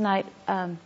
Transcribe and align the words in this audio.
tonight 0.00 0.24
um, 0.48 0.78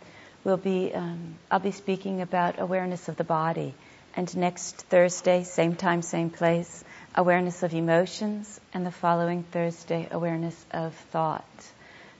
will 0.43 0.57
be 0.57 0.93
um, 0.93 1.35
I'll 1.49 1.61
be 1.61 1.71
speaking 1.71 2.19
about 2.19 2.59
awareness 2.59 3.07
of 3.07 3.15
the 3.15 3.23
body, 3.23 3.73
and 4.13 4.35
next 4.35 4.75
Thursday, 4.89 5.45
same 5.45 5.73
time, 5.73 6.01
same 6.01 6.29
place, 6.29 6.83
awareness 7.15 7.63
of 7.63 7.73
emotions, 7.73 8.59
and 8.73 8.85
the 8.85 8.91
following 8.91 9.43
Thursday, 9.43 10.09
awareness 10.11 10.65
of 10.69 10.93
thought. 11.13 11.47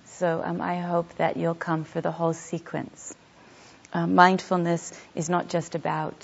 So 0.05 0.41
um, 0.41 0.61
I 0.61 0.77
hope 0.77 1.13
that 1.15 1.35
you'll 1.35 1.53
come 1.53 1.83
for 1.83 1.99
the 1.99 2.11
whole 2.11 2.31
sequence. 2.31 3.13
Uh, 3.91 4.07
mindfulness 4.07 4.93
is 5.15 5.29
not 5.29 5.49
just 5.49 5.75
about 5.75 6.15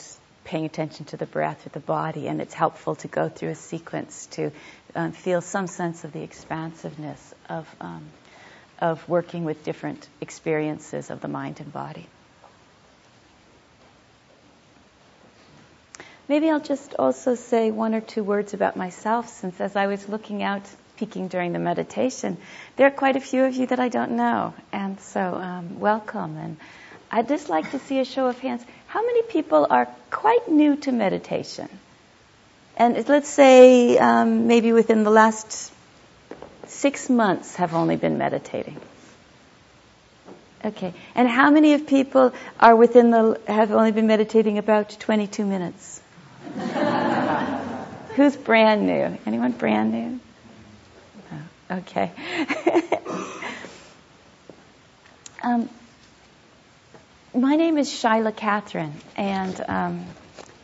paying 0.45 0.63
attention 0.63 1.03
to 1.07 1.17
the 1.17 1.25
breath 1.25 1.67
or 1.67 1.69
the 1.71 1.81
body, 1.81 2.29
and 2.29 2.39
it's 2.39 2.53
helpful 2.53 2.95
to 2.95 3.09
go 3.09 3.27
through 3.27 3.49
a 3.49 3.55
sequence 3.55 4.25
to 4.38 4.53
um, 4.95 5.11
feel 5.11 5.41
some 5.41 5.67
sense 5.67 6.05
of 6.05 6.13
the 6.13 6.23
expansiveness 6.23 7.33
of 7.49 7.67
um, 7.81 8.09
of 8.82 9.07
working 9.07 9.45
with 9.45 9.63
different 9.63 10.07
experiences 10.20 11.09
of 11.09 11.21
the 11.21 11.27
mind 11.27 11.59
and 11.59 11.71
body. 11.71 12.07
Maybe 16.28 16.50
I'll 16.50 16.60
just 16.61 16.96
also 16.97 17.36
say 17.36 17.71
one 17.71 17.93
or 17.93 18.02
two 18.02 18.24
words 18.24 18.54
about 18.54 18.75
myself, 18.75 19.28
since 19.28 19.60
as 19.61 19.75
I 19.75 19.88
was 19.88 20.07
looking 20.07 20.41
out, 20.41 20.64
peeking 20.97 21.28
during 21.28 21.52
the 21.52 21.60
meditation, 21.60 22.38
there 22.75 22.88
are 22.88 22.91
quite 22.91 23.15
a 23.15 23.19
few 23.19 23.43
of 23.43 23.54
you 23.54 23.68
that 23.68 23.79
I 23.79 23.89
don't 23.89 24.11
know, 24.11 24.54
and 24.71 25.00
so 25.00 25.19
um, 25.19 25.79
welcome. 25.79 26.38
And 26.38 26.57
I'd 27.11 27.27
just 27.27 27.50
like 27.50 27.71
to 27.71 27.79
see 27.79 28.00
a 28.00 28.05
show 28.05 28.27
of 28.27 28.39
hands. 28.39 28.63
How 28.88 29.05
many 29.05 29.24
people 29.24 29.68
are 29.69 29.89
quite 30.10 30.47
new 30.47 30.77
to 30.77 30.91
meditation? 30.91 31.68
And 32.77 33.08
let's 33.09 33.30
say 33.30 33.97
um, 33.97 34.47
maybe 34.47 34.72
within 34.72 35.03
the 35.03 35.11
last 35.11 35.73
six 36.72 37.09
months 37.09 37.58
have 37.58 37.73
only 37.73 37.98
been 37.98 38.17
meditating. 38.17 38.80
Okay. 40.64 40.94
And 41.16 41.28
how 41.28 41.50
many 41.52 41.73
of 41.73 41.86
people 41.88 42.34
are 42.59 42.75
within 42.75 43.09
the, 43.11 43.39
have 43.47 43.72
only 43.72 43.92
been 43.92 44.08
meditating 44.08 44.58
about 44.58 44.95
22 45.00 45.45
minutes? 45.45 46.02
Who's 48.16 48.36
brand 48.36 48.86
new? 48.86 49.17
Anyone 49.25 49.52
brand 49.52 49.91
new? 49.91 50.19
Oh, 51.31 51.78
okay. 51.78 52.11
um, 55.44 55.69
my 57.33 57.56
name 57.56 57.78
is 57.78 57.89
Shaila 57.89 58.35
Catherine, 58.35 58.94
and 59.16 59.66
um, 59.67 60.06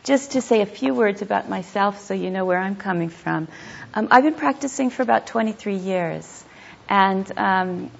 just 0.08 0.30
to 0.30 0.40
say 0.40 0.62
a 0.62 0.66
few 0.66 0.94
words 0.94 1.20
about 1.20 1.50
myself 1.50 2.00
so 2.00 2.14
you 2.14 2.30
know 2.30 2.46
where 2.46 2.58
I'm 2.58 2.76
coming 2.76 3.10
from. 3.10 3.46
Um, 3.92 4.08
I've 4.10 4.24
been 4.24 4.36
practicing 4.36 4.88
for 4.88 5.02
about 5.02 5.26
23 5.26 5.76
years 5.76 6.44
and 6.88 7.30
um, 7.36 7.90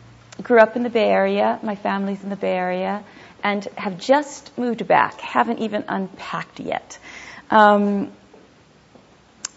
grew 0.42 0.59
up 0.59 0.75
in 0.75 0.84
the 0.84 0.89
Bay 0.89 1.11
Area. 1.11 1.59
My 1.62 1.75
family's 1.75 2.25
in 2.25 2.31
the 2.31 2.37
Bay 2.37 2.56
Area 2.56 3.05
and 3.45 3.62
have 3.77 3.98
just 3.98 4.56
moved 4.56 4.89
back, 4.89 5.20
haven't 5.20 5.59
even 5.59 5.84
unpacked 5.87 6.61
yet. 6.61 6.98
Um, 7.50 8.11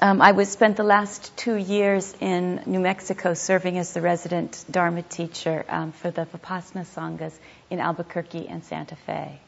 um, 0.01 0.21
I 0.21 0.33
was 0.33 0.49
spent 0.49 0.75
the 0.75 0.83
last 0.83 1.37
two 1.37 1.55
years 1.55 2.13
in 2.19 2.63
New 2.65 2.81
Mexico 2.81 3.33
serving 3.33 3.77
as 3.77 3.93
the 3.93 4.01
resident 4.01 4.65
Dharma 4.69 5.03
teacher 5.03 5.63
um, 5.69 5.93
for 5.93 6.11
the 6.11 6.25
Vipassana 6.25 6.85
Sanghas 6.85 7.33
in 7.69 7.79
Albuquerque 7.79 8.49
and 8.49 8.61
Santa 8.65 8.97
Fe. 8.97 9.39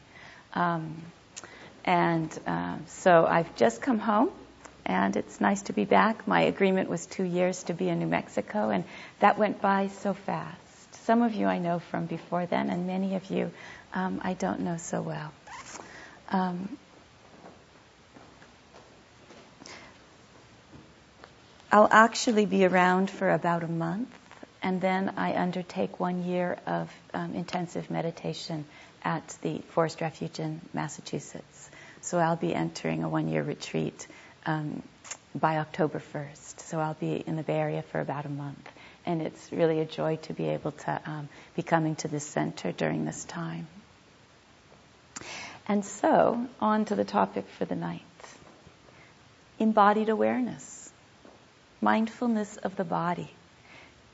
Um, 0.54 1.02
and 1.84 2.36
uh, 2.46 2.76
so 2.86 3.26
I've 3.26 3.54
just 3.56 3.82
come 3.82 3.98
home 3.98 4.30
and 4.86 5.16
it's 5.16 5.40
nice 5.40 5.62
to 5.62 5.72
be 5.72 5.84
back. 5.84 6.26
My 6.28 6.42
agreement 6.42 6.88
was 6.88 7.06
two 7.06 7.24
years 7.24 7.62
to 7.64 7.74
be 7.74 7.88
in 7.88 7.98
New 7.98 8.06
Mexico, 8.06 8.70
and 8.70 8.84
that 9.20 9.38
went 9.38 9.60
by 9.60 9.88
so 9.88 10.14
fast. 10.14 10.58
Some 11.06 11.22
of 11.22 11.34
you 11.34 11.46
I 11.46 11.58
know 11.58 11.78
from 11.78 12.06
before 12.06 12.46
then, 12.46 12.70
and 12.70 12.86
many 12.86 13.14
of 13.14 13.30
you 13.30 13.50
um, 13.94 14.20
I 14.22 14.34
don't 14.34 14.60
know 14.60 14.76
so 14.76 15.00
well. 15.02 15.32
Um, 16.30 16.76
I'll 21.70 21.88
actually 21.90 22.46
be 22.46 22.64
around 22.64 23.10
for 23.10 23.30
about 23.30 23.64
a 23.64 23.68
month, 23.68 24.08
and 24.62 24.80
then 24.80 25.14
I 25.16 25.34
undertake 25.34 25.98
one 25.98 26.24
year 26.24 26.58
of 26.66 26.90
um, 27.12 27.34
intensive 27.34 27.90
meditation 27.90 28.64
at 29.02 29.26
the 29.42 29.58
Forest 29.70 30.00
Refuge 30.00 30.38
in 30.40 30.60
Massachusetts. 30.72 31.70
So 32.04 32.18
I'll 32.18 32.36
be 32.36 32.54
entering 32.54 33.02
a 33.02 33.08
one 33.08 33.28
year 33.28 33.42
retreat 33.42 34.06
um, 34.44 34.82
by 35.34 35.56
October 35.56 36.02
1st. 36.12 36.60
So 36.60 36.78
I'll 36.78 36.92
be 36.92 37.14
in 37.26 37.36
the 37.36 37.42
Bay 37.42 37.56
Area 37.56 37.80
for 37.80 37.98
about 37.98 38.26
a 38.26 38.28
month. 38.28 38.68
And 39.06 39.22
it's 39.22 39.50
really 39.50 39.80
a 39.80 39.86
joy 39.86 40.16
to 40.24 40.34
be 40.34 40.48
able 40.50 40.72
to 40.72 41.00
um, 41.06 41.30
be 41.56 41.62
coming 41.62 41.96
to 41.96 42.08
this 42.08 42.26
center 42.26 42.72
during 42.72 43.06
this 43.06 43.24
time. 43.24 43.66
And 45.66 45.82
so, 45.82 46.46
on 46.60 46.84
to 46.86 46.94
the 46.94 47.04
topic 47.04 47.46
for 47.58 47.64
the 47.64 47.74
night 47.74 48.02
embodied 49.58 50.10
awareness, 50.10 50.92
mindfulness 51.80 52.58
of 52.58 52.76
the 52.76 52.84
body. 52.84 53.30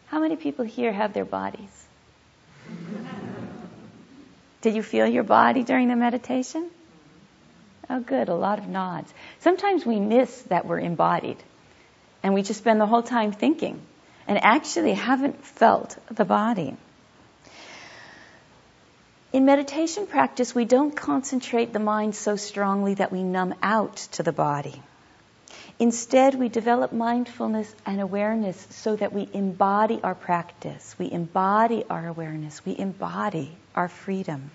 How 0.07 0.21
many 0.21 0.37
people 0.37 0.65
here 0.65 0.93
have 0.93 1.13
their 1.13 1.25
bodies? 1.25 1.87
Did 4.61 4.77
you 4.77 4.83
feel 4.85 5.09
your 5.09 5.25
body 5.25 5.65
during 5.65 5.89
the 5.89 5.97
meditation? 5.97 6.71
Oh, 7.93 7.99
good, 7.99 8.29
a 8.29 8.35
lot 8.37 8.61
of 8.61 8.69
nods. 8.69 9.13
Sometimes 9.41 9.85
we 9.85 9.99
miss 9.99 10.43
that 10.43 10.65
we're 10.65 10.79
embodied, 10.79 11.39
and 12.23 12.35
we 12.35 12.43
just 12.43 12.61
spend 12.61 12.81
the 12.81 12.87
whole 12.87 13.03
time 13.03 13.33
thinking 13.33 13.83
and 14.29 14.39
actually 14.45 14.93
haven't 14.95 15.45
felt 15.45 15.99
the 16.09 16.25
body. 16.25 16.77
In 19.33 19.45
meditation 19.45 20.07
practice, 20.07 20.55
we 20.55 20.65
don't 20.65 20.95
concentrate 20.95 21.73
the 21.73 21.81
mind 21.81 22.15
so 22.15 22.37
strongly 22.37 22.95
that 22.95 23.11
we 23.11 23.25
numb 23.25 23.57
out 23.61 23.97
to 24.13 24.23
the 24.23 24.33
body. 24.33 24.81
Instead, 25.81 26.37
we 26.37 26.49
develop 26.49 26.93
mindfulness 26.93 27.75
and 27.85 28.01
awareness 28.01 28.69
so 28.71 28.95
that 28.95 29.13
we 29.13 29.29
embody 29.33 30.01
our 30.01 30.15
practice, 30.15 30.95
we 30.97 31.11
embody 31.11 31.83
our 31.91 32.07
awareness, 32.07 32.65
we 32.65 32.79
embody 32.79 33.51
our 33.75 33.89
freedom 33.89 34.53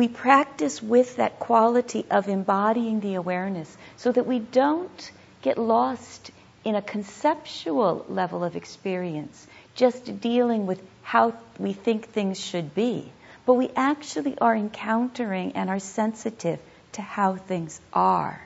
we 0.00 0.08
practice 0.08 0.82
with 0.82 1.16
that 1.16 1.38
quality 1.38 2.06
of 2.10 2.26
embodying 2.26 3.00
the 3.00 3.16
awareness 3.16 3.76
so 3.98 4.10
that 4.10 4.26
we 4.26 4.38
don't 4.38 5.10
get 5.42 5.58
lost 5.58 6.30
in 6.64 6.74
a 6.74 6.80
conceptual 6.80 8.06
level 8.08 8.42
of 8.42 8.56
experience, 8.56 9.46
just 9.74 10.18
dealing 10.22 10.64
with 10.64 10.80
how 11.02 11.34
we 11.58 11.74
think 11.74 12.08
things 12.08 12.40
should 12.40 12.74
be. 12.74 13.12
But 13.44 13.54
we 13.54 13.68
actually 13.76 14.38
are 14.38 14.56
encountering 14.56 15.52
and 15.52 15.68
are 15.68 15.78
sensitive 15.78 16.60
to 16.92 17.02
how 17.02 17.36
things 17.36 17.78
are 17.92 18.40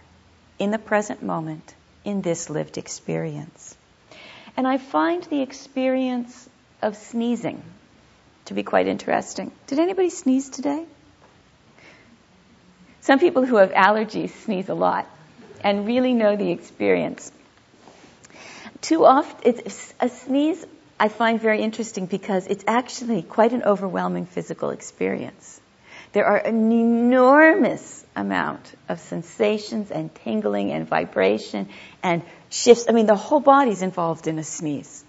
in 0.58 0.72
the 0.72 0.78
present 0.80 1.22
moment 1.22 1.72
in 2.04 2.20
this 2.20 2.50
lived 2.50 2.78
experience. 2.78 3.76
And 4.56 4.66
I 4.66 4.78
find 4.78 5.22
the 5.22 5.42
experience 5.42 6.48
of 6.82 6.96
sneezing 6.96 7.62
to 8.46 8.54
be 8.54 8.64
quite 8.64 8.88
interesting. 8.88 9.52
Did 9.68 9.78
anybody 9.78 10.10
sneeze 10.10 10.48
today? 10.48 10.84
Some 13.04 13.18
people 13.18 13.44
who 13.44 13.56
have 13.56 13.70
allergies 13.72 14.30
sneeze 14.44 14.70
a 14.70 14.74
lot 14.74 15.06
and 15.62 15.86
really 15.86 16.14
know 16.14 16.36
the 16.36 16.50
experience. 16.50 17.30
Too 18.80 19.04
often, 19.04 19.60
a 20.00 20.08
sneeze 20.08 20.64
I 20.98 21.08
find 21.08 21.38
very 21.38 21.60
interesting 21.60 22.06
because 22.06 22.46
it's 22.46 22.64
actually 22.66 23.20
quite 23.20 23.52
an 23.52 23.62
overwhelming 23.62 24.24
physical 24.24 24.70
experience. 24.70 25.60
There 26.12 26.24
are 26.24 26.38
an 26.38 26.72
enormous 26.72 28.06
amount 28.16 28.74
of 28.88 29.00
sensations 29.00 29.90
and 29.90 30.14
tingling 30.14 30.72
and 30.72 30.88
vibration 30.88 31.68
and 32.02 32.22
shifts. 32.48 32.86
I 32.88 32.92
mean, 32.92 33.04
the 33.04 33.16
whole 33.16 33.40
body's 33.40 33.82
involved 33.82 34.28
in 34.28 34.38
a 34.38 34.44
sneeze. 34.44 35.04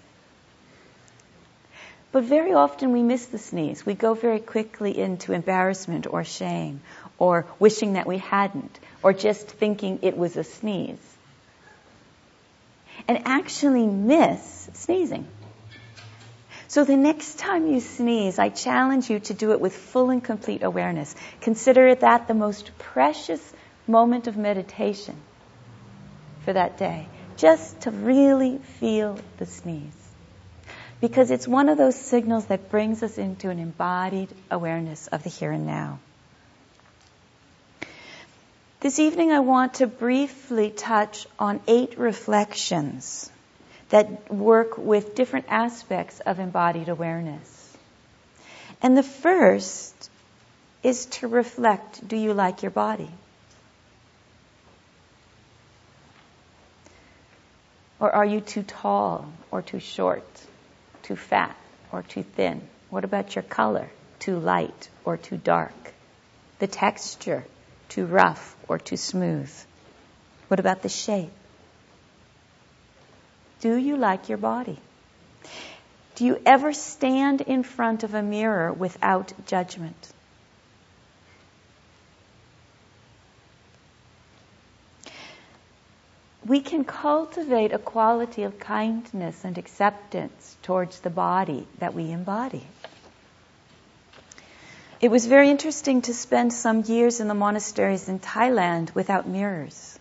But 2.12 2.24
very 2.24 2.52
often 2.52 2.92
we 2.92 3.02
miss 3.02 3.24
the 3.26 3.38
sneeze. 3.38 3.86
We 3.86 3.94
go 3.94 4.12
very 4.12 4.40
quickly 4.40 4.98
into 4.98 5.32
embarrassment 5.32 6.06
or 6.06 6.24
shame 6.24 6.80
or 7.18 7.46
wishing 7.58 7.94
that 7.94 8.06
we 8.06 8.18
hadn't, 8.18 8.78
or 9.02 9.12
just 9.12 9.48
thinking 9.48 10.00
it 10.02 10.16
was 10.16 10.36
a 10.36 10.44
sneeze. 10.44 11.16
And 13.08 13.22
actually 13.26 13.86
miss 13.86 14.68
sneezing. 14.74 15.26
So 16.68 16.84
the 16.84 16.96
next 16.96 17.38
time 17.38 17.66
you 17.66 17.80
sneeze, 17.80 18.38
I 18.38 18.48
challenge 18.48 19.08
you 19.08 19.20
to 19.20 19.34
do 19.34 19.52
it 19.52 19.60
with 19.60 19.74
full 19.74 20.10
and 20.10 20.22
complete 20.22 20.62
awareness. 20.62 21.14
Consider 21.40 21.94
that 21.94 22.26
the 22.26 22.34
most 22.34 22.76
precious 22.78 23.40
moment 23.86 24.26
of 24.26 24.36
meditation 24.36 25.16
for 26.44 26.52
that 26.52 26.76
day. 26.76 27.06
Just 27.36 27.82
to 27.82 27.90
really 27.90 28.58
feel 28.80 29.18
the 29.38 29.46
sneeze. 29.46 29.82
Because 31.00 31.30
it's 31.30 31.46
one 31.46 31.68
of 31.68 31.78
those 31.78 31.94
signals 31.94 32.46
that 32.46 32.70
brings 32.70 33.02
us 33.02 33.18
into 33.18 33.50
an 33.50 33.58
embodied 33.58 34.30
awareness 34.50 35.06
of 35.06 35.22
the 35.22 35.30
here 35.30 35.52
and 35.52 35.66
now. 35.66 35.98
This 38.78 38.98
evening, 38.98 39.32
I 39.32 39.40
want 39.40 39.74
to 39.74 39.86
briefly 39.86 40.70
touch 40.70 41.26
on 41.38 41.60
eight 41.66 41.98
reflections 41.98 43.30
that 43.88 44.32
work 44.32 44.76
with 44.76 45.14
different 45.14 45.46
aspects 45.48 46.20
of 46.20 46.38
embodied 46.38 46.90
awareness. 46.90 47.76
And 48.82 48.94
the 48.94 49.02
first 49.02 50.10
is 50.82 51.06
to 51.06 51.26
reflect 51.26 52.06
do 52.06 52.16
you 52.16 52.34
like 52.34 52.62
your 52.62 52.70
body? 52.70 53.10
Or 57.98 58.12
are 58.12 58.26
you 58.26 58.42
too 58.42 58.62
tall 58.62 59.32
or 59.50 59.62
too 59.62 59.80
short, 59.80 60.28
too 61.02 61.16
fat 61.16 61.56
or 61.92 62.02
too 62.02 62.22
thin? 62.22 62.60
What 62.90 63.04
about 63.04 63.34
your 63.34 63.42
color? 63.42 63.90
Too 64.18 64.38
light 64.38 64.90
or 65.02 65.16
too 65.16 65.38
dark? 65.38 65.72
The 66.58 66.66
texture, 66.66 67.46
too 67.88 68.06
rough 68.06 68.56
or 68.68 68.78
too 68.78 68.96
smooth? 68.96 69.52
What 70.48 70.60
about 70.60 70.82
the 70.82 70.88
shape? 70.88 71.32
Do 73.60 73.74
you 73.74 73.96
like 73.96 74.28
your 74.28 74.38
body? 74.38 74.78
Do 76.16 76.24
you 76.24 76.40
ever 76.46 76.72
stand 76.72 77.40
in 77.40 77.62
front 77.62 78.02
of 78.02 78.14
a 78.14 78.22
mirror 78.22 78.72
without 78.72 79.32
judgment? 79.46 80.08
We 86.46 86.60
can 86.60 86.84
cultivate 86.84 87.72
a 87.72 87.78
quality 87.78 88.44
of 88.44 88.60
kindness 88.60 89.44
and 89.44 89.58
acceptance 89.58 90.56
towards 90.62 91.00
the 91.00 91.10
body 91.10 91.66
that 91.78 91.92
we 91.92 92.12
embody. 92.12 92.64
It 94.98 95.10
was 95.10 95.26
very 95.26 95.50
interesting 95.50 96.00
to 96.02 96.14
spend 96.14 96.54
some 96.54 96.82
years 96.84 97.20
in 97.20 97.28
the 97.28 97.34
monasteries 97.34 98.08
in 98.08 98.18
Thailand 98.18 98.94
without 98.94 99.28
mirrors. 99.28 99.98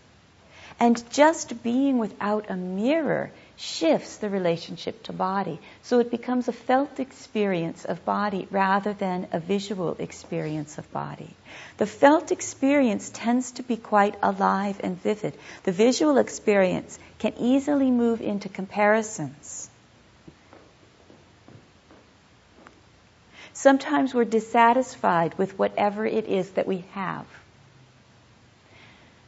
And 0.80 1.04
just 1.10 1.62
being 1.64 1.98
without 1.98 2.50
a 2.50 2.56
mirror 2.56 3.32
shifts 3.58 4.18
the 4.18 4.30
relationship 4.30 5.04
to 5.04 5.14
body. 5.14 5.60
So 5.84 6.00
it 6.00 6.12
becomes 6.12 6.48
a 6.48 6.54
felt 6.54 7.00
experience 7.00 7.84
of 7.84 8.06
body 8.06 8.48
rather 8.52 8.94
than 8.94 9.28
a 9.34 9.40
visual 9.40 9.96
experience 10.00 10.78
of 10.78 10.92
body. 10.94 11.30
The 11.78 11.86
felt 11.86 12.32
experience 12.32 13.10
tends 13.14 13.52
to 13.52 13.64
be 13.64 13.78
quite 13.78 14.16
alive 14.22 14.80
and 14.82 15.02
vivid. 15.02 15.34
The 15.64 15.72
visual 15.72 16.18
experience 16.18 17.00
can 17.20 17.34
easily 17.38 17.92
move 17.92 18.22
into 18.22 18.48
comparisons. 18.48 19.65
Sometimes 23.56 24.14
we're 24.14 24.26
dissatisfied 24.26 25.38
with 25.38 25.58
whatever 25.58 26.06
it 26.06 26.28
is 26.28 26.50
that 26.52 26.68
we 26.68 26.84
have. 26.92 27.26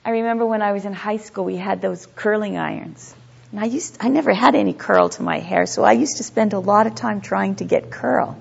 I 0.03 0.09
remember 0.09 0.45
when 0.45 0.61
I 0.61 0.73
was 0.73 0.83
in 0.83 0.91
high 0.91 1.15
school, 1.15 1.45
we 1.45 1.55
had 1.55 1.81
those 1.81 2.05
curling 2.05 2.57
irons. 2.57 3.15
And 3.51 3.61
I 3.61 3.65
used, 3.65 3.97
I 4.01 4.09
never 4.09 4.33
had 4.33 4.53
any 4.53 4.73
curl 4.73 5.07
to 5.07 5.23
my 5.23 5.39
hair, 5.39 5.65
so 5.65 5.85
I 5.85 5.93
used 5.93 6.17
to 6.17 6.23
spend 6.23 6.51
a 6.51 6.59
lot 6.59 6.87
of 6.87 6.95
time 6.95 7.21
trying 7.21 7.55
to 7.55 7.63
get 7.63 7.89
curl. 7.89 8.37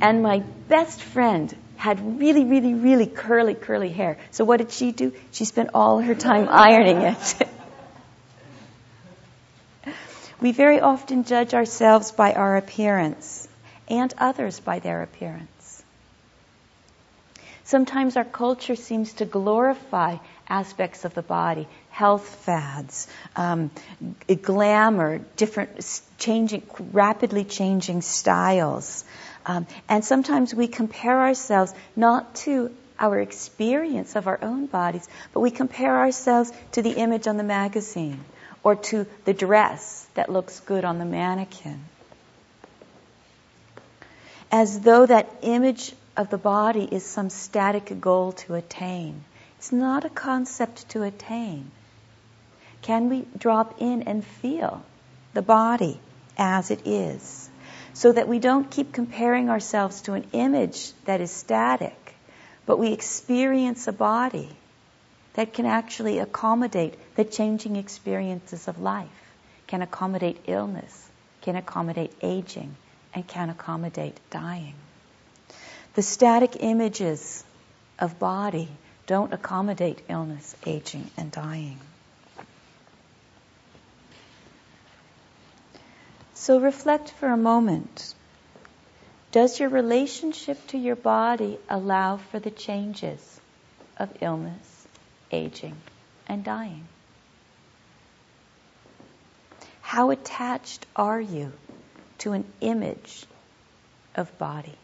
And 0.00 0.22
my 0.22 0.38
best 0.68 1.02
friend 1.02 1.52
had 1.76 2.20
really, 2.20 2.44
really, 2.44 2.74
really 2.74 3.06
curly, 3.06 3.54
curly 3.54 3.88
hair. 3.88 4.18
So 4.30 4.44
what 4.44 4.58
did 4.58 4.70
she 4.70 4.92
do? 4.92 5.12
She 5.32 5.46
spent 5.46 5.70
all 5.74 5.98
her 5.98 6.14
time 6.14 6.46
ironing 6.50 7.02
it. 7.02 7.48
we 10.40 10.52
very 10.52 10.78
often 10.78 11.24
judge 11.24 11.54
ourselves 11.54 12.12
by 12.12 12.34
our 12.34 12.56
appearance 12.56 13.47
and 13.88 14.12
others 14.18 14.60
by 14.60 14.78
their 14.78 15.02
appearance. 15.02 15.82
Sometimes 17.64 18.16
our 18.16 18.24
culture 18.24 18.76
seems 18.76 19.12
to 19.14 19.26
glorify 19.26 20.16
aspects 20.48 21.04
of 21.04 21.12
the 21.12 21.22
body, 21.22 21.68
health 21.90 22.26
fads, 22.46 23.08
um, 23.36 23.70
glamour, 24.40 25.18
different 25.36 26.00
changing, 26.16 26.62
rapidly 26.92 27.44
changing 27.44 28.00
styles. 28.00 29.04
Um, 29.44 29.66
and 29.86 30.02
sometimes 30.02 30.54
we 30.54 30.66
compare 30.66 31.20
ourselves 31.20 31.74
not 31.94 32.36
to 32.36 32.74
our 32.98 33.20
experience 33.20 34.16
of 34.16 34.26
our 34.26 34.38
own 34.42 34.64
bodies, 34.64 35.06
but 35.34 35.40
we 35.40 35.50
compare 35.50 35.98
ourselves 35.98 36.50
to 36.72 36.80
the 36.80 36.92
image 36.92 37.26
on 37.26 37.36
the 37.36 37.44
magazine 37.44 38.24
or 38.62 38.76
to 38.76 39.06
the 39.24 39.34
dress 39.34 40.06
that 40.14 40.30
looks 40.30 40.60
good 40.60 40.84
on 40.84 40.98
the 40.98 41.04
mannequin. 41.04 41.84
As 44.50 44.80
though 44.80 45.04
that 45.04 45.28
image 45.42 45.94
of 46.16 46.30
the 46.30 46.38
body 46.38 46.88
is 46.90 47.04
some 47.04 47.28
static 47.28 48.00
goal 48.00 48.32
to 48.32 48.54
attain. 48.54 49.24
It's 49.58 49.72
not 49.72 50.04
a 50.04 50.10
concept 50.10 50.88
to 50.90 51.02
attain. 51.02 51.70
Can 52.80 53.10
we 53.10 53.26
drop 53.36 53.80
in 53.80 54.04
and 54.04 54.24
feel 54.24 54.82
the 55.34 55.42
body 55.42 56.00
as 56.38 56.70
it 56.70 56.86
is? 56.86 57.50
So 57.92 58.12
that 58.12 58.28
we 58.28 58.38
don't 58.38 58.70
keep 58.70 58.92
comparing 58.92 59.50
ourselves 59.50 60.02
to 60.02 60.14
an 60.14 60.24
image 60.32 60.92
that 61.04 61.20
is 61.20 61.30
static, 61.30 62.14
but 62.64 62.78
we 62.78 62.92
experience 62.92 63.86
a 63.86 63.92
body 63.92 64.48
that 65.34 65.52
can 65.52 65.66
actually 65.66 66.20
accommodate 66.20 66.94
the 67.16 67.24
changing 67.24 67.76
experiences 67.76 68.66
of 68.66 68.80
life, 68.80 69.08
can 69.66 69.82
accommodate 69.82 70.40
illness, 70.46 71.08
can 71.42 71.56
accommodate 71.56 72.12
aging, 72.22 72.76
and 73.14 73.26
can 73.26 73.50
accommodate 73.50 74.18
dying. 74.30 74.74
The 75.94 76.02
static 76.02 76.56
images 76.60 77.44
of 77.98 78.18
body 78.18 78.68
don't 79.06 79.32
accommodate 79.32 80.02
illness, 80.08 80.54
aging, 80.66 81.10
and 81.16 81.32
dying. 81.32 81.78
So 86.34 86.60
reflect 86.60 87.10
for 87.10 87.28
a 87.28 87.36
moment. 87.36 88.14
Does 89.32 89.58
your 89.58 89.68
relationship 89.68 90.66
to 90.68 90.78
your 90.78 90.96
body 90.96 91.58
allow 91.68 92.18
for 92.18 92.38
the 92.38 92.50
changes 92.50 93.40
of 93.96 94.08
illness, 94.20 94.86
aging, 95.32 95.76
and 96.26 96.44
dying? 96.44 96.86
How 99.82 100.10
attached 100.10 100.86
are 100.94 101.20
you 101.20 101.52
to 102.18 102.32
an 102.32 102.44
image 102.60 103.26
of 104.14 104.36
body? 104.38 104.76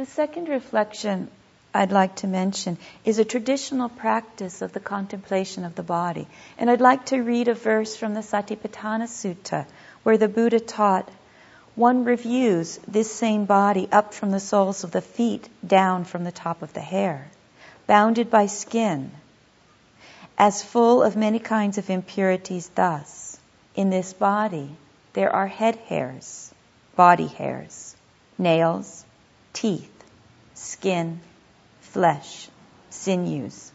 The 0.00 0.06
second 0.06 0.48
reflection 0.48 1.30
I'd 1.74 1.92
like 1.92 2.16
to 2.16 2.26
mention 2.26 2.78
is 3.04 3.18
a 3.18 3.24
traditional 3.26 3.90
practice 3.90 4.62
of 4.62 4.72
the 4.72 4.80
contemplation 4.80 5.64
of 5.66 5.74
the 5.74 5.82
body. 5.82 6.26
And 6.56 6.70
I'd 6.70 6.80
like 6.80 7.04
to 7.06 7.22
read 7.22 7.48
a 7.48 7.54
verse 7.54 7.96
from 7.96 8.14
the 8.14 8.22
Satipatthana 8.22 9.08
Sutta 9.08 9.66
where 10.02 10.16
the 10.16 10.26
Buddha 10.26 10.58
taught 10.58 11.06
one 11.74 12.04
reviews 12.04 12.78
this 12.88 13.12
same 13.12 13.44
body 13.44 13.88
up 13.92 14.12
from 14.12 14.30
the 14.30 14.40
soles 14.40 14.84
of 14.84 14.90
the 14.90 15.00
feet 15.00 15.48
down 15.66 16.04
from 16.04 16.24
the 16.24 16.32
top 16.32 16.62
of 16.62 16.72
the 16.72 16.80
hair, 16.80 17.30
bounded 17.86 18.30
by 18.30 18.46
skin, 18.46 19.10
as 20.36 20.62
full 20.62 21.02
of 21.02 21.16
many 21.16 21.38
kinds 21.38 21.78
of 21.78 21.90
impurities 21.90 22.68
thus. 22.74 23.38
In 23.74 23.90
this 23.90 24.12
body 24.12 24.74
there 25.12 25.34
are 25.34 25.46
head 25.46 25.76
hairs, 25.76 26.52
body 26.96 27.26
hairs, 27.26 27.94
nails, 28.38 29.04
teeth, 29.52 30.04
skin, 30.54 31.20
flesh, 31.80 32.48
sinews, 32.90 33.72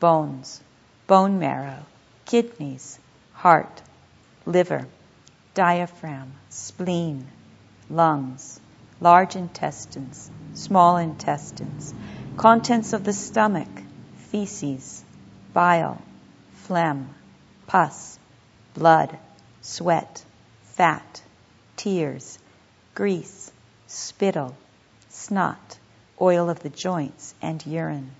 bones, 0.00 0.60
bone 1.06 1.38
marrow, 1.38 1.84
kidneys, 2.26 2.98
heart, 3.32 3.82
liver, 4.46 4.86
diaphragm, 5.58 6.32
spleen, 6.50 7.26
lungs, 7.90 8.60
large 9.00 9.34
intestines, 9.34 10.30
small 10.54 10.98
intestines, 10.98 11.92
contents 12.36 12.92
of 12.92 13.02
the 13.02 13.12
stomach, 13.12 13.66
feces, 14.30 15.02
bile, 15.52 16.00
phlegm, 16.52 17.08
pus, 17.66 18.20
blood, 18.72 19.18
sweat, 19.60 20.24
fat, 20.62 21.22
tears, 21.76 22.38
grease, 22.94 23.50
spittle, 23.88 24.54
snot, 25.08 25.76
oil 26.20 26.50
of 26.50 26.60
the 26.60 26.70
joints, 26.70 27.34
and 27.42 27.66
urine. 27.66 28.12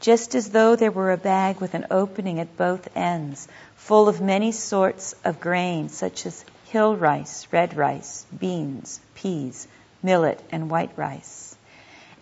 Just 0.00 0.34
as 0.34 0.50
though 0.50 0.74
there 0.74 0.90
were 0.90 1.12
a 1.12 1.16
bag 1.16 1.60
with 1.60 1.74
an 1.74 1.86
opening 1.88 2.40
at 2.40 2.56
both 2.56 2.88
ends, 2.96 3.46
full 3.82 4.08
of 4.08 4.20
many 4.20 4.52
sorts 4.52 5.12
of 5.24 5.40
grain, 5.40 5.88
such 5.88 6.24
as 6.24 6.44
hill 6.66 6.96
rice, 6.96 7.48
red 7.50 7.76
rice, 7.76 8.24
beans, 8.38 9.00
peas, 9.16 9.66
millet, 10.04 10.40
and 10.52 10.70
white 10.70 10.92
rice. 10.96 11.56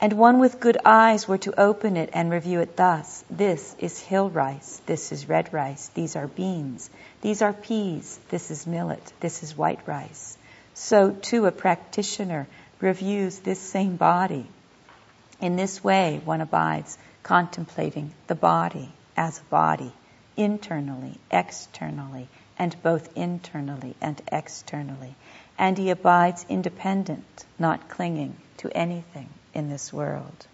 And 0.00 0.14
one 0.14 0.38
with 0.38 0.58
good 0.58 0.78
eyes 0.86 1.28
were 1.28 1.36
to 1.36 1.60
open 1.60 1.98
it 1.98 2.08
and 2.14 2.30
review 2.30 2.60
it 2.60 2.78
thus. 2.78 3.22
This 3.28 3.76
is 3.78 4.00
hill 4.00 4.30
rice, 4.30 4.80
this 4.86 5.12
is 5.12 5.28
red 5.28 5.52
rice, 5.52 5.88
these 5.88 6.16
are 6.16 6.26
beans, 6.26 6.88
these 7.20 7.42
are 7.42 7.52
peas, 7.52 8.18
this 8.30 8.50
is 8.50 8.66
millet, 8.66 9.12
this 9.20 9.42
is 9.42 9.54
white 9.54 9.86
rice. 9.86 10.38
So, 10.72 11.10
too, 11.10 11.44
a 11.44 11.52
practitioner 11.52 12.46
reviews 12.80 13.38
this 13.38 13.60
same 13.60 13.96
body. 13.96 14.46
In 15.42 15.56
this 15.56 15.84
way, 15.84 16.22
one 16.24 16.40
abides 16.40 16.96
contemplating 17.22 18.12
the 18.28 18.34
body 18.34 18.88
as 19.14 19.38
a 19.38 19.50
body, 19.50 19.92
internally, 20.40 21.18
externally, 21.30 22.26
and 22.58 22.82
both 22.82 23.14
internally 23.14 23.94
and 24.00 24.20
externally. 24.32 25.14
And 25.58 25.76
he 25.76 25.90
abides 25.90 26.46
independent, 26.48 27.44
not 27.58 27.90
clinging 27.90 28.36
to 28.58 28.74
anything 28.74 29.28
in 29.52 29.68
this 29.68 29.92
world. 29.92 30.46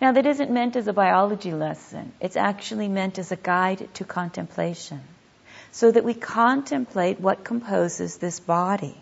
Now, 0.00 0.12
that 0.12 0.24
isn't 0.24 0.50
meant 0.50 0.76
as 0.76 0.88
a 0.88 0.94
biology 0.94 1.52
lesson. 1.52 2.12
It's 2.20 2.38
actually 2.38 2.88
meant 2.88 3.18
as 3.18 3.32
a 3.32 3.36
guide 3.36 3.86
to 3.94 4.04
contemplation. 4.04 5.00
So 5.72 5.90
that 5.90 6.04
we 6.04 6.14
contemplate 6.14 7.20
what 7.20 7.44
composes 7.44 8.16
this 8.16 8.40
body. 8.40 8.96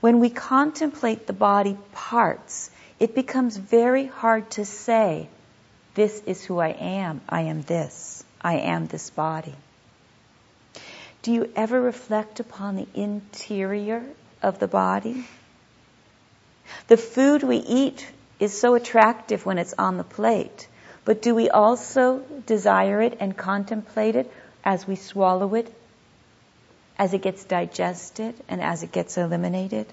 When 0.00 0.18
we 0.20 0.30
contemplate 0.30 1.26
the 1.26 1.34
body 1.34 1.76
parts, 1.92 2.70
it 2.98 3.14
becomes 3.14 3.58
very 3.58 4.06
hard 4.06 4.50
to 4.52 4.64
say, 4.64 5.28
This 5.94 6.22
is 6.26 6.44
who 6.44 6.58
I 6.58 6.68
am. 6.70 7.20
I 7.28 7.42
am 7.42 7.62
this. 7.62 8.24
I 8.40 8.56
am 8.56 8.86
this 8.86 9.10
body. 9.10 9.54
Do 11.22 11.32
you 11.32 11.50
ever 11.56 11.80
reflect 11.80 12.40
upon 12.40 12.76
the 12.76 12.86
interior 12.94 14.04
of 14.42 14.58
the 14.58 14.68
body? 14.68 15.24
The 16.88 16.96
food 16.96 17.42
we 17.42 17.56
eat 17.56 18.06
is 18.38 18.58
so 18.58 18.74
attractive 18.74 19.46
when 19.46 19.58
it's 19.58 19.74
on 19.78 19.96
the 19.96 20.04
plate, 20.04 20.68
but 21.04 21.22
do 21.22 21.34
we 21.34 21.48
also 21.48 22.18
desire 22.46 23.00
it 23.00 23.16
and 23.20 23.36
contemplate 23.36 24.16
it 24.16 24.30
as 24.64 24.86
we 24.86 24.96
swallow 24.96 25.54
it, 25.54 25.72
as 26.98 27.14
it 27.14 27.22
gets 27.22 27.44
digested, 27.44 28.34
and 28.48 28.60
as 28.60 28.82
it 28.82 28.92
gets 28.92 29.16
eliminated? 29.16 29.86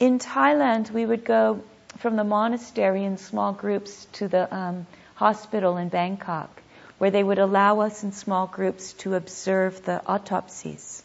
In 0.00 0.18
Thailand, 0.18 0.90
we 0.90 1.06
would 1.06 1.24
go 1.24 1.62
from 1.98 2.16
the 2.16 2.24
monastery 2.24 3.04
in 3.04 3.18
small 3.18 3.52
groups 3.52 4.06
to 4.12 4.28
the 4.28 4.54
um, 4.54 4.86
hospital 5.14 5.76
in 5.76 5.88
Bangkok, 5.88 6.62
where 6.98 7.10
they 7.10 7.22
would 7.22 7.38
allow 7.38 7.80
us 7.80 8.02
in 8.02 8.12
small 8.12 8.46
groups 8.46 8.92
to 8.94 9.14
observe 9.14 9.84
the 9.84 10.04
autopsies. 10.06 11.02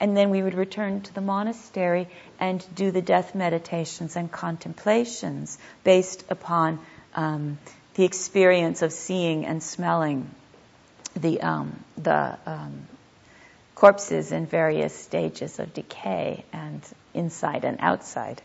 And 0.00 0.16
then 0.16 0.30
we 0.30 0.42
would 0.42 0.54
return 0.54 1.00
to 1.02 1.14
the 1.14 1.20
monastery 1.20 2.08
and 2.38 2.64
do 2.74 2.90
the 2.90 3.02
death 3.02 3.34
meditations 3.34 4.14
and 4.14 4.30
contemplations 4.30 5.58
based 5.82 6.24
upon 6.30 6.78
um, 7.14 7.58
the 7.94 8.04
experience 8.04 8.82
of 8.82 8.92
seeing 8.92 9.44
and 9.44 9.60
smelling 9.60 10.30
the, 11.16 11.40
um, 11.40 11.84
the 11.96 12.38
um, 12.46 12.86
corpses 13.74 14.30
in 14.30 14.46
various 14.46 14.94
stages 14.94 15.58
of 15.58 15.74
decay 15.74 16.44
and 16.52 16.80
inside 17.14 17.64
and 17.64 17.78
outside. 17.80 18.40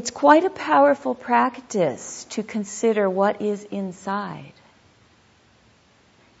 It's 0.00 0.10
quite 0.10 0.44
a 0.44 0.48
powerful 0.50 1.14
practice 1.14 2.24
to 2.30 2.42
consider 2.42 3.10
what 3.10 3.42
is 3.42 3.64
inside 3.64 4.54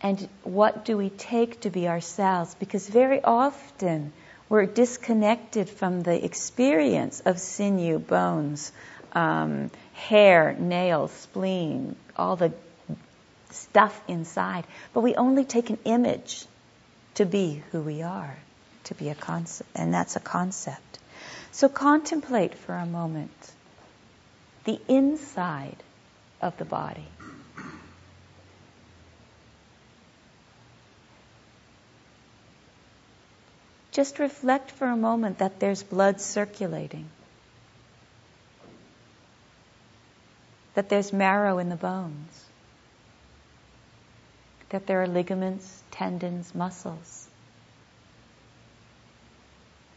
and 0.00 0.26
what 0.44 0.86
do 0.86 0.96
we 0.96 1.10
take 1.10 1.60
to 1.60 1.68
be 1.68 1.86
ourselves? 1.86 2.54
Because 2.54 2.88
very 2.88 3.22
often 3.22 4.14
we're 4.48 4.64
disconnected 4.64 5.68
from 5.68 6.02
the 6.02 6.24
experience 6.24 7.20
of 7.26 7.38
sinew, 7.38 7.98
bones, 7.98 8.72
um, 9.12 9.70
hair, 9.92 10.56
nails, 10.58 11.12
spleen, 11.12 11.96
all 12.16 12.36
the 12.36 12.54
stuff 13.50 14.00
inside. 14.08 14.64
But 14.94 15.02
we 15.02 15.16
only 15.16 15.44
take 15.44 15.68
an 15.68 15.78
image 15.84 16.46
to 17.16 17.26
be 17.26 17.62
who 17.72 17.82
we 17.82 18.00
are, 18.00 18.38
to 18.84 18.94
be 18.94 19.10
a 19.10 19.14
concept, 19.14 19.68
and 19.74 19.92
that's 19.92 20.16
a 20.16 20.20
concept. 20.20 20.99
So 21.52 21.68
contemplate 21.68 22.54
for 22.54 22.74
a 22.74 22.86
moment 22.86 23.52
the 24.64 24.80
inside 24.88 25.82
of 26.40 26.56
the 26.58 26.64
body. 26.64 27.06
just 33.92 34.18
reflect 34.18 34.70
for 34.70 34.86
a 34.86 34.96
moment 34.96 35.38
that 35.38 35.58
there's 35.60 35.82
blood 35.82 36.20
circulating, 36.20 37.08
that 40.74 40.88
there's 40.88 41.12
marrow 41.12 41.58
in 41.58 41.68
the 41.68 41.76
bones, 41.76 42.44
that 44.70 44.86
there 44.86 45.02
are 45.02 45.08
ligaments, 45.08 45.82
tendons, 45.90 46.54
muscles, 46.54 47.28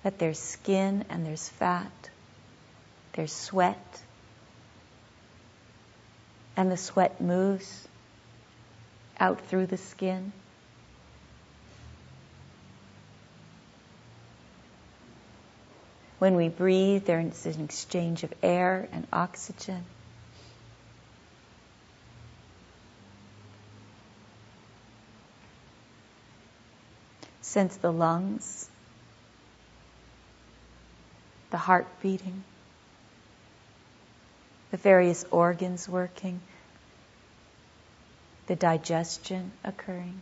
that 0.03 0.19
there's 0.19 0.39
skin 0.39 1.05
and 1.09 1.25
there's 1.25 1.49
fat, 1.49 2.09
there's 3.13 3.33
sweat, 3.33 4.01
and 6.55 6.71
the 6.71 6.77
sweat 6.77 7.19
moves 7.21 7.87
out 9.19 9.41
through 9.47 9.65
the 9.65 9.77
skin. 9.77 10.33
When 16.19 16.35
we 16.35 16.47
breathe, 16.47 17.05
there 17.05 17.19
is 17.19 17.45
an 17.45 17.65
exchange 17.65 18.23
of 18.23 18.33
air 18.41 18.87
and 18.91 19.07
oxygen. 19.11 19.83
Sense 27.41 27.75
the 27.75 27.91
lungs, 27.91 28.69
the 31.53 31.59
heart 31.59 31.85
beating, 32.01 32.43
the 34.71 34.77
various 34.77 35.23
organs 35.29 35.87
working, 35.87 36.39
the 38.47 38.55
digestion 38.55 39.51
occurring. 39.63 40.19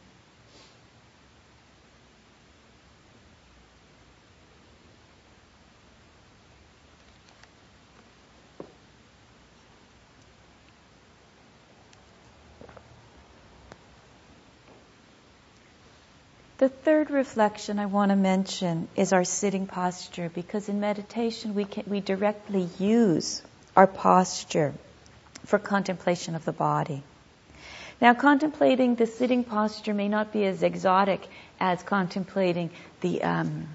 The 16.61 16.69
third 16.69 17.09
reflection 17.09 17.79
I 17.79 17.87
want 17.87 18.11
to 18.11 18.15
mention 18.15 18.87
is 18.95 19.13
our 19.13 19.23
sitting 19.23 19.65
posture 19.65 20.29
because 20.29 20.69
in 20.69 20.79
meditation 20.79 21.55
we, 21.55 21.65
can, 21.65 21.85
we 21.87 22.01
directly 22.01 22.69
use 22.77 23.41
our 23.75 23.87
posture 23.87 24.75
for 25.43 25.57
contemplation 25.57 26.35
of 26.35 26.45
the 26.45 26.51
body. 26.51 27.01
Now, 27.99 28.13
contemplating 28.13 28.93
the 28.93 29.07
sitting 29.07 29.43
posture 29.43 29.95
may 29.95 30.07
not 30.07 30.31
be 30.31 30.45
as 30.45 30.61
exotic 30.61 31.27
as 31.59 31.81
contemplating 31.81 32.69
the 32.99 33.23
um, 33.23 33.67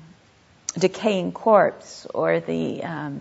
decaying 0.78 1.33
corpse 1.33 2.07
or 2.14 2.38
the 2.38 2.85
um, 2.85 3.21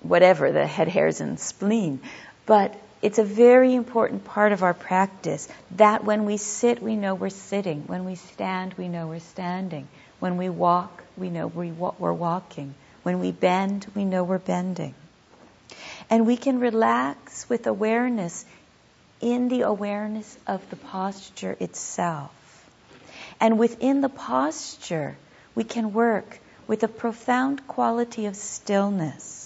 whatever, 0.00 0.50
the 0.50 0.66
head 0.66 0.88
hairs 0.88 1.20
and 1.20 1.38
spleen, 1.38 2.00
but 2.44 2.74
it's 3.02 3.18
a 3.18 3.24
very 3.24 3.74
important 3.74 4.24
part 4.24 4.52
of 4.52 4.62
our 4.62 4.74
practice 4.74 5.48
that 5.72 6.04
when 6.04 6.24
we 6.24 6.36
sit, 6.36 6.80
we 6.80 6.94
know 6.94 7.16
we're 7.16 7.30
sitting. 7.30 7.82
When 7.88 8.04
we 8.04 8.14
stand, 8.14 8.74
we 8.74 8.86
know 8.88 9.08
we're 9.08 9.18
standing. 9.18 9.88
When 10.20 10.36
we 10.36 10.48
walk, 10.48 11.02
we 11.16 11.28
know 11.28 11.48
we're 11.48 12.12
walking. 12.12 12.74
When 13.02 13.18
we 13.18 13.32
bend, 13.32 13.86
we 13.96 14.04
know 14.04 14.22
we're 14.22 14.38
bending. 14.38 14.94
And 16.10 16.28
we 16.28 16.36
can 16.36 16.60
relax 16.60 17.48
with 17.48 17.66
awareness 17.66 18.44
in 19.20 19.48
the 19.48 19.62
awareness 19.62 20.38
of 20.46 20.68
the 20.70 20.76
posture 20.76 21.56
itself. 21.58 22.30
And 23.40 23.58
within 23.58 24.00
the 24.00 24.08
posture, 24.08 25.16
we 25.56 25.64
can 25.64 25.92
work 25.92 26.38
with 26.68 26.84
a 26.84 26.88
profound 26.88 27.66
quality 27.66 28.26
of 28.26 28.36
stillness 28.36 29.41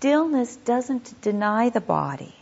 stillness 0.00 0.56
doesn't 0.56 1.20
deny 1.20 1.68
the 1.68 1.80
body. 1.80 2.34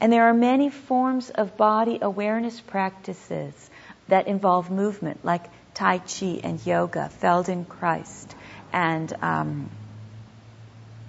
And 0.00 0.12
there 0.12 0.28
are 0.28 0.32
many 0.32 0.70
forms 0.70 1.28
of 1.28 1.56
body 1.56 1.98
awareness 2.00 2.60
practices 2.60 3.52
that 4.06 4.28
involve 4.28 4.70
movement, 4.70 5.24
like 5.24 5.42
Tai 5.74 5.98
Chi 5.98 6.38
and 6.44 6.64
yoga, 6.64 7.10
Feldenkrais, 7.20 8.28
and 8.72 9.12
um, 9.22 9.70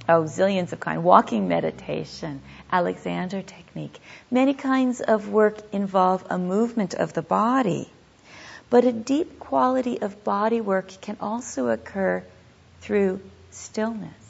oh, 0.09 0.23
zillions 0.23 0.71
of 0.71 0.79
kind, 0.79 1.03
walking 1.03 1.47
meditation, 1.47 2.41
Alexander 2.71 3.43
technique. 3.43 3.99
Many 4.31 4.55
kinds 4.55 5.01
of 5.01 5.29
work 5.29 5.59
involve 5.71 6.25
a 6.31 6.39
movement 6.39 6.95
of 6.95 7.13
the 7.13 7.21
body. 7.21 7.87
But 8.71 8.85
a 8.85 8.91
deep 8.91 9.39
quality 9.39 10.01
of 10.01 10.23
body 10.23 10.61
work 10.61 10.99
can 10.99 11.17
also 11.21 11.67
occur 11.67 12.23
through 12.81 13.21
stillness. 13.51 14.26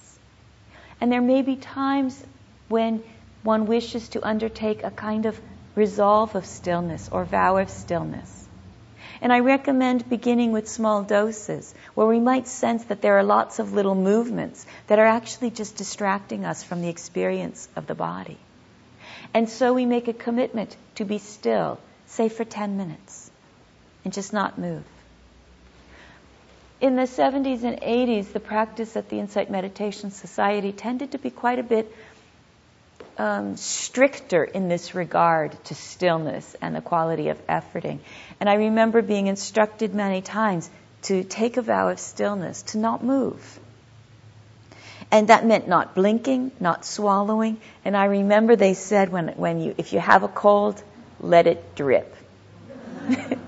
And 1.00 1.12
there 1.12 1.22
may 1.22 1.42
be 1.42 1.56
times 1.56 2.22
when 2.70 3.04
one 3.44 3.66
wishes 3.66 4.10
to 4.10 4.28
undertake 4.28 4.84
a 4.84 4.92
kind 4.92 5.26
of 5.26 5.40
resolve 5.76 6.36
of 6.36 6.46
stillness 6.46 7.10
or 7.12 7.24
vow 7.24 7.58
of 7.58 7.70
stillness. 7.70 8.48
And 9.22 9.32
I 9.34 9.40
recommend 9.40 10.10
beginning 10.10 10.52
with 10.52 10.68
small 10.68 11.04
doses 11.04 11.74
where 11.96 12.08
we 12.08 12.20
might 12.20 12.48
sense 12.48 12.84
that 12.86 13.02
there 13.02 13.18
are 13.18 13.24
lots 13.24 13.60
of 13.60 13.74
little 13.74 13.96
movements 13.96 14.66
that 14.88 15.00
are 15.00 15.06
actually 15.06 15.52
just 15.52 15.76
distracting 15.76 16.46
us 16.46 16.64
from 16.64 16.82
the 16.82 16.90
experience 16.90 17.68
of 17.76 17.88
the 17.88 17.96
body. 17.96 18.38
And 19.34 19.50
so 19.50 19.74
we 19.74 19.86
make 19.86 20.08
a 20.08 20.14
commitment 20.14 20.76
to 20.96 21.06
be 21.06 21.18
still, 21.18 21.80
say 22.06 22.30
for 22.30 22.44
10 22.44 22.78
minutes, 22.78 23.32
and 24.04 24.14
just 24.14 24.34
not 24.34 24.58
move. 24.58 24.84
In 26.80 26.96
the 26.96 27.04
70s 27.04 27.64
and 27.64 27.82
80s, 27.82 28.34
the 28.34 28.40
practice 28.40 28.96
at 28.96 29.10
the 29.10 29.20
Insight 29.20 29.50
Meditation 29.50 30.12
Society 30.12 30.72
tended 30.72 31.14
to 31.14 31.18
be 31.18 31.32
quite 31.32 31.58
a 31.58 31.64
bit 31.64 31.92
um, 33.18 33.58
stricter 33.58 34.44
in 34.44 34.70
this 34.70 34.94
regard 34.94 35.64
to 35.66 35.76
stillness 35.76 36.56
and 36.62 36.76
the 36.76 36.82
quality 36.82 37.30
of 37.30 37.48
efforting. 37.48 37.98
And 38.40 38.48
I 38.48 38.56
remember 38.56 39.02
being 39.02 39.26
instructed 39.26 39.96
many 39.96 40.22
times 40.22 40.70
to 41.04 41.24
take 41.24 41.58
a 41.58 41.64
vow 41.64 41.90
of 41.90 42.00
stillness, 42.00 42.62
to 42.64 42.78
not 42.78 43.04
move. 43.04 43.60
And 45.10 45.30
that 45.30 45.46
meant 45.48 45.68
not 45.68 45.96
blinking, 45.96 46.52
not 46.60 46.86
swallowing. 46.86 47.60
And 47.86 47.98
I 47.98 48.06
remember 48.06 48.56
they 48.56 48.76
said 48.76 49.12
when, 49.12 49.30
when 49.30 49.62
you, 49.62 49.74
if 49.80 49.94
you 49.94 50.00
have 50.00 50.22
a 50.22 50.28
cold, 50.28 50.84
let 51.20 51.48
it 51.48 51.76
drip. 51.76 52.16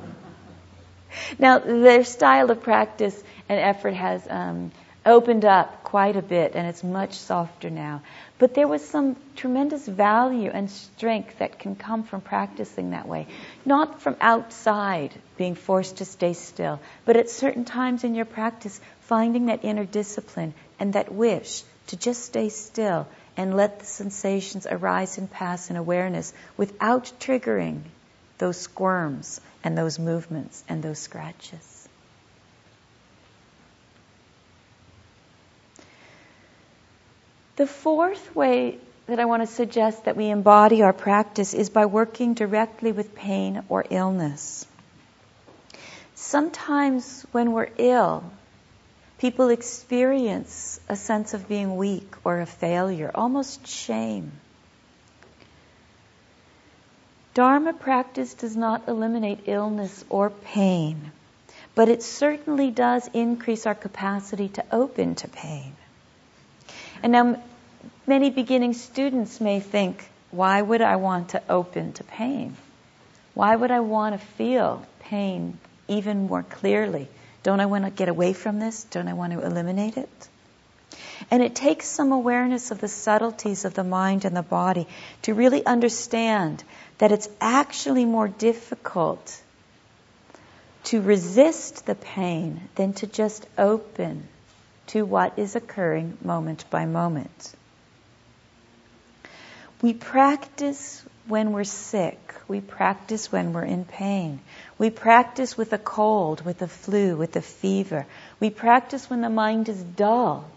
now, 1.38 1.59
their 1.59 2.03
style 2.03 2.50
of 2.50 2.63
practice 2.63 3.21
and 3.48 3.59
effort 3.59 3.93
has 3.93 4.25
um, 4.29 4.71
opened 5.05 5.45
up 5.45 5.83
quite 5.83 6.15
a 6.15 6.21
bit, 6.21 6.55
and 6.55 6.67
it's 6.67 6.83
much 6.83 7.13
softer 7.13 7.69
now. 7.69 8.01
But 8.38 8.53
there 8.53 8.67
was 8.67 8.88
some 8.88 9.15
tremendous 9.36 9.88
value 9.88 10.50
and 10.50 10.69
strength 10.69 11.39
that 11.39 11.59
can 11.59 11.75
come 11.75 12.03
from 12.03 12.21
practicing 12.21 12.91
that 12.91 13.07
way. 13.07 13.27
Not 13.65 14.01
from 14.01 14.15
outside 14.21 15.13
being 15.38 15.55
forced 15.55 15.98
to 15.98 16.05
stay 16.05 16.33
still, 16.33 16.79
but 17.05 17.17
at 17.17 17.29
certain 17.29 17.65
times 17.65 18.03
in 18.03 18.15
your 18.15 18.25
practice, 18.25 18.79
finding 19.01 19.48
that 19.48 19.63
inner 19.63 19.86
discipline 19.86 20.53
and 20.79 20.93
that 20.93 21.12
wish 21.12 21.63
to 21.88 21.98
just 21.98 22.24
stay 22.24 22.50
still 22.50 23.07
and 23.36 23.55
let 23.55 23.79
the 23.79 23.86
sensations 23.86 24.67
arise 24.69 25.17
and 25.17 25.29
pass 25.31 25.69
in 25.69 25.75
awareness 25.75 26.33
without 26.57 27.12
triggering 27.19 27.81
those 28.38 28.57
squirms 28.57 29.41
and 29.63 29.78
those 29.78 30.00
movements 30.00 30.63
and 30.68 30.82
those 30.82 31.00
scratches. 31.00 31.88
The 37.56 37.68
fourth 37.68 38.36
way 38.36 38.78
that 39.08 39.20
I 39.20 39.25
want 39.25 39.42
to 39.42 39.48
suggest 39.48 40.06
that 40.06 40.16
we 40.16 40.30
embody 40.30 40.82
our 40.82 40.94
practice 40.94 41.54
is 41.54 41.70
by 41.70 41.88
working 41.88 42.34
directly 42.34 42.92
with 42.92 43.16
pain 43.16 43.63
or 43.68 43.84
illness. 43.89 44.66
Sometimes 46.16 47.25
when 47.32 47.51
we're 47.51 47.70
ill, 47.78 48.24
people 49.18 49.50
experience 49.50 50.80
a 50.88 50.96
sense 50.96 51.34
of 51.34 51.50
being 51.50 51.75
weak 51.75 52.16
or 52.24 52.39
a 52.39 52.46
failure, 52.46 53.12
almost 53.13 53.68
shame. 53.68 54.32
Dharma 57.39 57.72
practice 57.72 58.34
does 58.34 58.58
not 58.58 58.89
eliminate 58.89 59.43
illness 59.46 60.03
or 60.10 60.29
pain, 60.29 61.13
but 61.74 61.88
it 61.88 62.03
certainly 62.03 62.69
does 62.69 63.10
increase 63.13 63.65
our 63.65 63.75
capacity 63.75 64.50
to 64.50 64.65
open 64.74 65.15
to 65.15 65.29
pain. 65.29 65.74
And 67.01 67.13
now, 67.13 67.41
many 68.05 68.29
beginning 68.29 68.74
students 68.74 69.39
may 69.39 69.62
think, 69.62 70.05
why 70.31 70.62
would 70.62 70.81
I 70.81 70.98
want 70.98 71.29
to 71.29 71.41
open 71.48 71.93
to 71.93 72.03
pain? 72.03 72.58
Why 73.36 73.55
would 73.55 73.72
I 73.72 73.79
want 73.79 74.19
to 74.19 74.27
feel 74.36 74.86
pain 75.00 75.58
even 75.88 76.27
more 76.27 76.43
clearly? 76.43 77.08
Don't 77.43 77.62
I 77.62 77.67
want 77.67 77.86
to 77.86 77.89
get 77.89 78.10
away 78.10 78.34
from 78.34 78.60
this? 78.60 78.84
Don't 78.84 79.08
I 79.08 79.13
want 79.13 79.31
to 79.31 79.45
eliminate 79.45 79.95
it? 79.95 80.28
And 81.32 81.43
it 81.43 81.55
takes 81.55 81.88
some 81.88 82.12
awareness 82.12 82.71
of 82.71 82.79
the 82.79 82.88
subtleties 82.88 83.65
of 83.65 83.73
the 83.73 83.84
mind 83.84 84.25
and 84.25 84.36
the 84.36 84.41
body 84.41 84.88
to 85.23 85.34
really 85.34 85.65
understand 85.65 86.63
that 86.97 87.12
it's 87.12 87.29
actually 87.39 88.05
more 88.05 88.27
difficult 88.27 89.41
to 90.86 91.01
resist 91.01 91.86
the 91.86 91.95
pain 91.95 92.62
than 92.75 92.93
to 92.93 93.08
just 93.08 93.45
open 93.58 94.27
to 94.88 95.03
what 95.03 95.38
is 95.38 95.55
occurring 95.55 96.17
moment 96.23 96.65
by 96.69 96.86
moment. 96.86 97.53
We 99.82 99.93
practice 99.93 101.03
when 101.27 101.51
we're 101.51 101.63
sick. 101.63 102.34
We 102.47 102.60
practice 102.60 103.32
when 103.32 103.53
we're 103.53 103.65
in 103.65 103.86
pain. 103.86 104.39
We 104.77 104.89
practice 104.89 105.58
with 105.58 105.71
a 105.73 105.77
cold, 105.77 106.43
with 106.43 106.62
a 106.62 106.67
flu, 106.67 107.15
with 107.15 107.36
a 107.36 107.41
fever. 107.41 108.05
We 108.39 108.49
practice 108.49 109.10
when 109.10 109.21
the 109.21 109.29
mind 109.29 109.69
is 109.69 109.82
dull, 109.82 110.49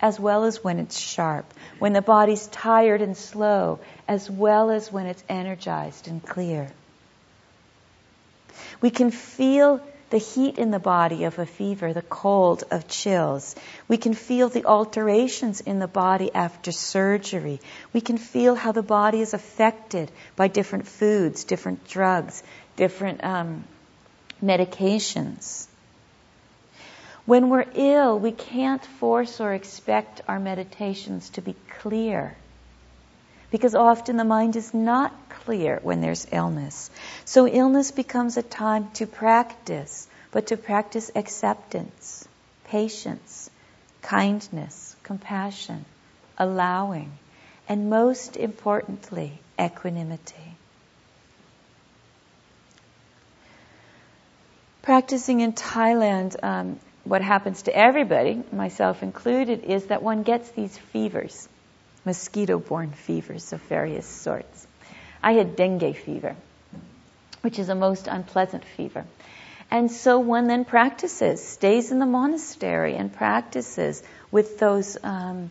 as 0.00 0.18
well 0.18 0.44
as 0.44 0.62
when 0.62 0.78
it's 0.78 0.98
sharp. 0.98 1.52
When 1.78 1.92
the 1.92 2.02
body's 2.02 2.46
tired 2.46 3.02
and 3.02 3.16
slow, 3.16 3.80
as 4.06 4.30
well 4.30 4.70
as 4.70 4.92
when 4.92 5.06
it's 5.06 5.24
energized 5.28 6.08
and 6.08 6.24
clear. 6.24 6.70
We 8.80 8.90
can 8.90 9.10
feel 9.10 9.80
the 10.10 10.18
heat 10.18 10.58
in 10.58 10.70
the 10.70 10.78
body 10.78 11.24
of 11.24 11.38
a 11.38 11.44
fever, 11.44 11.92
the 11.92 12.02
cold 12.02 12.64
of 12.70 12.88
chills. 12.88 13.54
We 13.88 13.98
can 13.98 14.14
feel 14.14 14.48
the 14.48 14.64
alterations 14.64 15.60
in 15.60 15.78
the 15.78 15.88
body 15.88 16.30
after 16.32 16.72
surgery. 16.72 17.60
We 17.92 18.00
can 18.00 18.16
feel 18.16 18.54
how 18.54 18.72
the 18.72 18.82
body 18.82 19.20
is 19.20 19.34
affected 19.34 20.10
by 20.34 20.48
different 20.48 20.86
foods, 20.86 21.44
different 21.44 21.86
drugs, 21.86 22.42
different 22.76 23.22
um, 23.22 23.64
medications. 24.42 25.66
When 27.28 27.50
we're 27.50 27.66
ill, 27.74 28.18
we 28.18 28.32
can't 28.32 28.82
force 28.82 29.38
or 29.38 29.52
expect 29.52 30.22
our 30.26 30.40
meditations 30.40 31.28
to 31.34 31.42
be 31.42 31.54
clear 31.78 32.34
because 33.50 33.74
often 33.74 34.16
the 34.16 34.24
mind 34.24 34.56
is 34.56 34.72
not 34.72 35.12
clear 35.28 35.78
when 35.82 36.00
there's 36.00 36.26
illness. 36.32 36.88
So 37.26 37.46
illness 37.46 37.90
becomes 37.90 38.38
a 38.38 38.42
time 38.42 38.90
to 38.94 39.06
practice, 39.06 40.08
but 40.30 40.46
to 40.46 40.56
practice 40.56 41.10
acceptance, 41.14 42.26
patience, 42.64 43.50
kindness, 44.00 44.96
compassion, 45.02 45.84
allowing, 46.38 47.12
and 47.68 47.90
most 47.90 48.38
importantly, 48.38 49.38
equanimity. 49.60 50.56
Practicing 54.80 55.40
in 55.40 55.52
Thailand, 55.52 56.42
um, 56.42 56.80
what 57.08 57.22
happens 57.22 57.62
to 57.62 57.76
everybody, 57.76 58.42
myself 58.52 59.02
included, 59.02 59.64
is 59.64 59.86
that 59.86 60.02
one 60.02 60.22
gets 60.22 60.50
these 60.50 60.76
fevers 60.76 61.48
mosquito 62.08 62.58
borne 62.58 62.90
fevers 62.92 63.52
of 63.52 63.60
various 63.62 64.06
sorts. 64.06 64.66
I 65.22 65.32
had 65.32 65.56
dengue 65.56 65.94
fever, 65.94 66.36
which 67.42 67.58
is 67.58 67.68
a 67.68 67.74
most 67.74 68.06
unpleasant 68.06 68.64
fever. 68.64 69.04
And 69.70 69.90
so 69.90 70.18
one 70.18 70.46
then 70.46 70.64
practices, 70.64 71.46
stays 71.46 71.92
in 71.92 71.98
the 71.98 72.06
monastery 72.06 72.96
and 72.96 73.12
practices 73.12 74.02
with 74.30 74.58
those 74.58 74.96
um, 75.02 75.50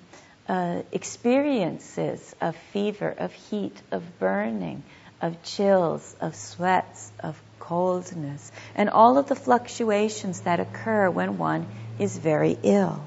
uh, 0.49 0.81
experiences 0.91 2.35
of 2.41 2.55
fever, 2.73 3.13
of 3.15 3.31
heat, 3.33 3.79
of 3.91 4.03
burning, 4.17 4.81
of 5.21 5.43
chills, 5.43 6.15
of 6.19 6.35
sweats, 6.35 7.11
of 7.19 7.39
coldness, 7.59 8.51
and 8.75 8.89
all 8.89 9.17
of 9.17 9.27
the 9.27 9.35
fluctuations 9.35 10.41
that 10.41 10.59
occur 10.59 11.09
when 11.09 11.37
one 11.37 11.67
is 11.99 12.17
very 12.17 12.57
ill. 12.63 13.03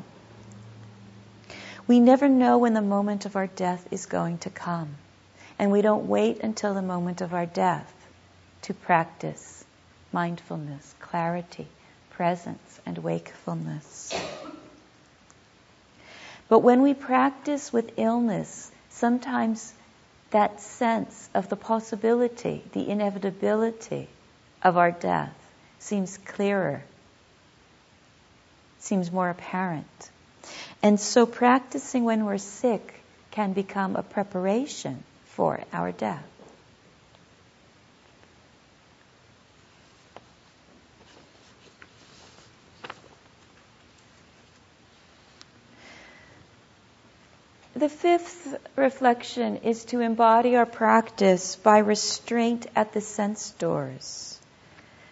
We 1.87 1.99
never 1.99 2.29
know 2.29 2.59
when 2.59 2.75
the 2.75 2.83
moment 2.83 3.27
of 3.27 3.37
our 3.37 3.49
death 3.49 3.89
is 3.91 4.07
going 4.07 4.39
to 4.39 4.51
come. 4.51 4.95
And 5.59 5.71
we 5.71 5.83
don't 5.83 6.09
wait 6.09 6.41
until 6.41 6.73
the 6.73 6.83
moment 6.83 7.21
of 7.21 7.35
our 7.35 7.47
death 7.47 7.93
to 8.63 8.75
practice 8.75 9.65
mindfulness, 10.13 10.95
clarity, 11.01 11.67
presence, 12.11 12.81
and 12.87 12.97
wakefulness. 12.99 14.15
But 16.49 16.61
when 16.61 16.83
we 16.83 16.95
practice 16.95 17.73
with 17.73 17.93
illness, 17.97 18.71
sometimes 18.91 19.73
that 20.31 20.61
sense 20.61 21.29
of 21.35 21.49
the 21.49 21.57
possibility, 21.57 22.63
the 22.73 22.89
inevitability 22.89 24.09
of 24.62 24.77
our 24.77 24.90
death 24.90 25.35
seems 25.79 26.18
clearer, 26.18 26.83
seems 28.79 29.11
more 29.11 29.31
apparent. 29.31 30.11
And 30.83 30.99
so 30.99 31.27
practicing 31.27 32.05
when 32.05 32.25
we're 32.25 32.38
sick 32.38 32.94
can 33.31 33.53
become 33.53 33.96
a 33.96 34.03
preparation 34.03 35.03
for 35.27 35.61
our 35.73 35.92
death. 35.92 36.25
The 47.81 47.88
fifth 47.88 48.57
reflection 48.77 49.57
is 49.59 49.87
to 49.87 50.01
embody 50.01 50.55
our 50.57 50.66
practice 50.66 51.57
by 51.57 51.79
restraint 51.79 52.66
at 52.77 52.92
the 52.92 53.01
sense 53.01 53.53
doors. 53.53 54.30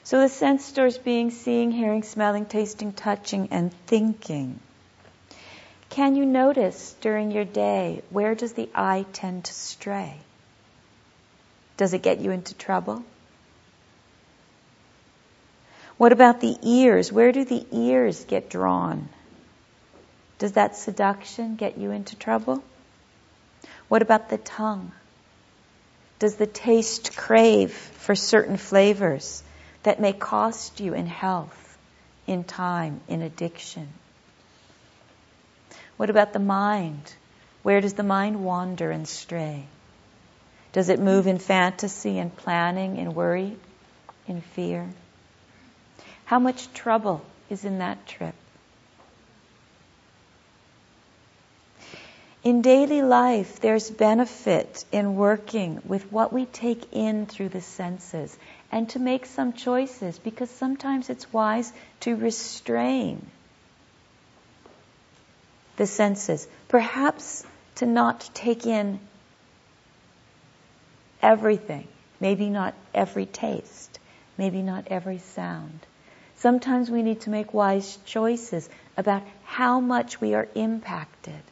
So 0.08 0.22
the 0.22 0.30
sense 0.30 0.72
doors 0.72 0.96
being 0.96 1.30
seeing, 1.30 1.70
hearing, 1.70 2.02
smelling, 2.02 2.46
tasting, 2.46 2.94
touching, 2.94 3.48
and 3.50 3.70
thinking. 3.86 4.58
Can 5.90 6.16
you 6.16 6.24
notice 6.24 6.96
during 7.02 7.30
your 7.30 7.44
day 7.44 8.00
where 8.08 8.34
does 8.34 8.54
the 8.54 8.70
eye 8.74 9.04
tend 9.12 9.44
to 9.44 9.52
stray? 9.52 10.16
Does 11.76 11.92
it 11.92 12.00
get 12.00 12.20
you 12.20 12.30
into 12.30 12.54
trouble? 12.54 13.04
What 15.98 16.12
about 16.12 16.40
the 16.40 16.56
ears? 16.62 17.12
Where 17.12 17.30
do 17.30 17.44
the 17.44 17.66
ears 17.70 18.24
get 18.24 18.48
drawn? 18.48 19.10
Does 20.38 20.52
that 20.52 20.74
seduction 20.74 21.56
get 21.56 21.76
you 21.76 21.90
into 21.90 22.16
trouble? 22.16 22.64
What 23.88 24.00
about 24.00 24.30
the 24.30 24.38
tongue? 24.38 24.90
Does 26.18 26.36
the 26.36 26.46
taste 26.46 27.14
crave 27.14 27.72
for 27.72 28.14
certain 28.14 28.56
flavors 28.56 29.42
that 29.82 30.00
may 30.00 30.12
cost 30.12 30.80
you 30.80 30.94
in 30.94 31.06
health, 31.06 31.78
in 32.26 32.44
time, 32.44 33.00
in 33.08 33.22
addiction? 33.22 33.88
What 35.96 36.10
about 36.10 36.32
the 36.32 36.38
mind? 36.38 37.12
Where 37.62 37.80
does 37.80 37.94
the 37.94 38.02
mind 38.02 38.44
wander 38.44 38.90
and 38.90 39.06
stray? 39.06 39.66
Does 40.72 40.88
it 40.88 41.00
move 41.00 41.26
in 41.26 41.38
fantasy 41.38 42.18
and 42.18 42.34
planning, 42.34 42.98
in 42.98 43.14
worry, 43.14 43.56
in 44.26 44.40
fear? 44.40 44.88
How 46.24 46.38
much 46.38 46.72
trouble 46.72 47.24
is 47.48 47.64
in 47.64 47.78
that 47.78 48.06
trip? 48.06 48.34
In 52.44 52.62
daily 52.62 53.02
life, 53.02 53.60
there's 53.60 53.90
benefit 53.90 54.84
in 54.92 55.16
working 55.16 55.82
with 55.84 56.12
what 56.12 56.32
we 56.32 56.46
take 56.46 56.92
in 56.92 57.26
through 57.26 57.48
the 57.48 57.60
senses 57.60 58.38
and 58.70 58.88
to 58.90 58.98
make 58.98 59.26
some 59.26 59.52
choices 59.52 60.18
because 60.18 60.50
sometimes 60.50 61.10
it's 61.10 61.32
wise 61.32 61.72
to 62.00 62.16
restrain 62.16 63.24
the 65.76 65.86
senses. 65.86 66.46
Perhaps 66.68 67.44
to 67.76 67.86
not 67.86 68.28
take 68.34 68.66
in 68.66 69.00
everything, 71.22 71.88
maybe 72.20 72.50
not 72.50 72.74
every 72.94 73.26
taste, 73.26 73.98
maybe 74.36 74.62
not 74.62 74.88
every 74.88 75.18
sound. 75.18 75.80
Sometimes 76.36 76.90
we 76.90 77.02
need 77.02 77.22
to 77.22 77.30
make 77.30 77.54
wise 77.54 77.98
choices 78.04 78.68
about 78.96 79.22
how 79.44 79.80
much 79.80 80.20
we 80.20 80.34
are 80.34 80.48
impacted 80.54 81.42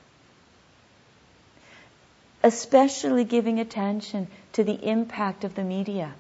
especially 2.47 3.25
giving 3.25 3.59
attention 3.59 4.29
to 4.53 4.63
the 4.63 4.89
impact 4.89 5.43
of 5.43 5.57
the 5.57 5.65
media. 5.65 6.15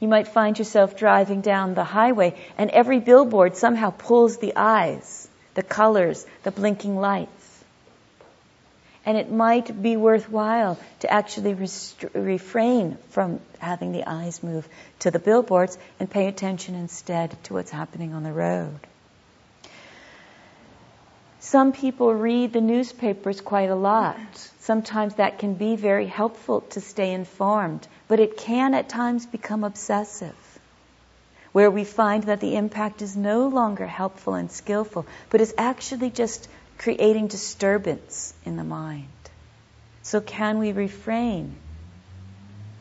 You 0.00 0.08
might 0.08 0.28
find 0.28 0.58
yourself 0.58 0.96
driving 0.96 1.42
down 1.42 1.74
the 1.74 1.84
highway 1.84 2.34
and 2.56 2.70
every 2.70 3.00
billboard 3.00 3.56
somehow 3.56 3.90
pulls 3.90 4.38
the 4.38 4.54
eyes, 4.56 5.28
the 5.54 5.62
colors, 5.62 6.26
the 6.42 6.50
blinking 6.50 6.96
lights. 6.96 7.30
And 9.04 9.16
it 9.16 9.30
might 9.30 9.82
be 9.82 9.96
worthwhile 9.96 10.78
to 11.00 11.12
actually 11.12 11.54
refrain 12.14 12.98
from 13.10 13.40
having 13.58 13.92
the 13.92 14.08
eyes 14.08 14.42
move 14.42 14.66
to 15.00 15.10
the 15.10 15.18
billboards 15.18 15.78
and 15.98 16.10
pay 16.10 16.28
attention 16.28 16.74
instead 16.74 17.36
to 17.44 17.54
what's 17.54 17.70
happening 17.70 18.14
on 18.14 18.22
the 18.22 18.32
road. 18.32 18.78
Some 21.40 21.72
people 21.72 22.14
read 22.14 22.52
the 22.52 22.60
newspapers 22.60 23.40
quite 23.40 23.70
a 23.70 23.74
lot. 23.74 24.49
Sometimes 24.60 25.14
that 25.14 25.38
can 25.38 25.54
be 25.54 25.76
very 25.76 26.06
helpful 26.06 26.60
to 26.72 26.80
stay 26.80 27.12
informed, 27.12 27.86
but 28.08 28.20
it 28.20 28.36
can 28.36 28.74
at 28.74 28.88
times 28.88 29.26
become 29.26 29.64
obsessive, 29.64 30.36
where 31.52 31.70
we 31.70 31.84
find 31.84 32.24
that 32.24 32.40
the 32.40 32.56
impact 32.56 33.02
is 33.02 33.16
no 33.16 33.48
longer 33.48 33.86
helpful 33.86 34.34
and 34.34 34.50
skillful, 34.50 35.06
but 35.30 35.40
is 35.40 35.54
actually 35.58 36.10
just 36.10 36.48
creating 36.78 37.26
disturbance 37.26 38.34
in 38.44 38.56
the 38.56 38.64
mind. 38.64 39.08
So, 40.02 40.20
can 40.20 40.58
we 40.58 40.72
refrain 40.72 41.56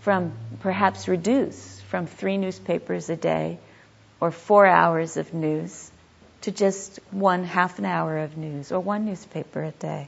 from 0.02 0.34
perhaps 0.62 1.08
reduce 1.08 1.82
from 1.82 2.08
three 2.08 2.38
newspapers 2.38 3.10
a 3.10 3.16
day 3.16 3.60
or 4.20 4.32
four 4.32 4.66
hours 4.66 5.18
of 5.18 5.34
news 5.34 5.92
to 6.42 6.52
just 6.52 7.00
one 7.12 7.44
half 7.44 7.80
an 7.80 7.86
hour 7.86 8.18
of 8.20 8.38
news 8.38 8.72
or 8.72 8.80
one 8.80 9.06
newspaper 9.06 9.64
a 9.64 9.72
day. 9.72 10.08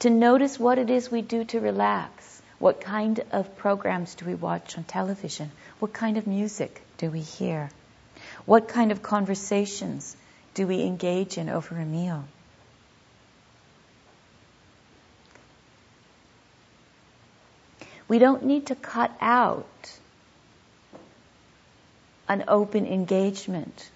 To 0.00 0.10
notice 0.10 0.60
what 0.60 0.78
it 0.78 0.90
is 0.90 1.10
we 1.10 1.22
do 1.22 1.44
to 1.46 1.60
relax. 1.60 2.40
What 2.58 2.80
kind 2.80 3.20
of 3.32 3.56
programs 3.56 4.14
do 4.14 4.26
we 4.26 4.34
watch 4.34 4.76
on 4.78 4.84
television? 4.84 5.50
What 5.80 5.92
kind 5.92 6.16
of 6.16 6.26
music 6.26 6.82
do 6.98 7.10
we 7.10 7.20
hear? 7.20 7.70
What 8.46 8.68
kind 8.68 8.92
of 8.92 9.02
conversations 9.02 10.16
do 10.54 10.66
we 10.66 10.82
engage 10.82 11.38
in 11.38 11.48
over 11.48 11.76
a 11.76 11.84
meal? 11.84 12.24
We 18.08 18.18
don't 18.18 18.44
need 18.44 18.66
to 18.66 18.74
cut 18.74 19.12
out 19.20 19.98
an 22.28 22.44
open 22.48 22.86
engagement 22.86 23.90